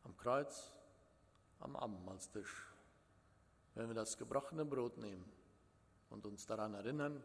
am 0.03 0.15
Kreuz, 0.17 0.71
am 1.59 1.75
Abendmahlstisch, 1.75 2.73
wenn 3.73 3.87
wir 3.87 3.95
das 3.95 4.17
gebrochene 4.17 4.65
Brot 4.65 4.97
nehmen 4.97 5.25
und 6.11 6.27
uns 6.27 6.45
daran 6.45 6.75
erinnern, 6.75 7.23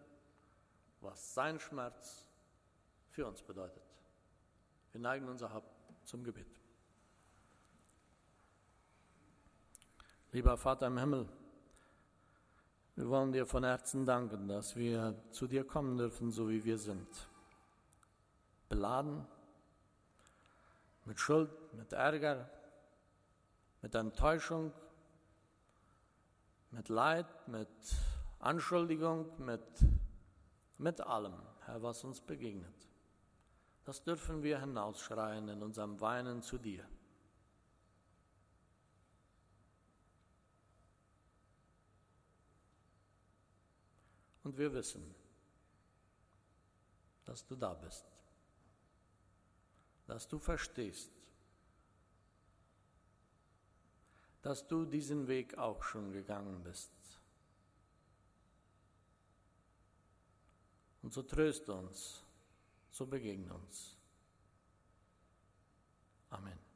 was 1.03 1.35
sein 1.35 1.61
Schmerz 1.61 2.27
für 3.11 3.27
uns 3.27 3.43
bedeutet. 3.43 3.83
Wir 4.93 5.01
neigen 5.01 5.29
unser 5.29 5.53
Haupt 5.53 5.69
zum 6.05 6.25
Gebet. 6.25 6.60
Lieber 10.33 10.57
Vater 10.57 10.87
im 10.87 10.97
Himmel, 10.97 11.29
wir 12.95 13.09
wollen 13.09 13.33
dir 13.33 13.47
von 13.47 13.65
Herzen 13.65 14.07
danken, 14.07 14.47
dass 14.47 14.77
wir 14.77 15.17
zu 15.33 15.49
dir 15.49 15.65
kommen 15.65 15.97
dürfen, 15.97 16.31
so 16.31 16.49
wie 16.49 16.65
wir 16.65 16.79
sind. 16.79 17.09
Beladen 18.69 19.27
mit 21.05 21.19
Schuld, 21.19 21.51
mit 21.73 21.93
Ärger, 21.93 22.49
mit 23.83 23.93
Enttäuschung, 23.97 24.73
mit 26.71 26.89
Leid, 26.89 27.49
mit 27.49 27.69
Anschuldigung, 28.39 29.27
mit, 29.45 29.85
mit 30.79 31.01
allem, 31.01 31.43
Herr, 31.65 31.83
was 31.83 32.05
uns 32.05 32.21
begegnet. 32.21 32.89
Das 33.85 34.05
dürfen 34.05 34.45
wir 34.45 34.61
hinausschreien 34.61 35.49
in 35.49 35.61
unserem 35.61 36.01
Weinen 36.01 36.41
zu 36.41 36.57
dir. 36.57 36.85
Und 44.51 44.59
wir 44.59 44.73
wissen, 44.73 45.15
dass 47.25 47.47
du 47.47 47.55
da 47.55 47.73
bist, 47.73 48.05
dass 50.09 50.27
du 50.27 50.41
verstehst, 50.41 51.13
dass 54.43 54.67
du 54.67 54.87
diesen 54.87 55.29
Weg 55.29 55.57
auch 55.57 55.85
schon 55.85 56.11
gegangen 56.11 56.65
bist. 56.65 56.91
Und 61.03 61.13
so 61.13 61.23
tröst 61.23 61.69
uns, 61.69 62.25
so 62.91 63.07
begegne 63.07 63.55
uns. 63.55 63.97
Amen. 66.31 66.70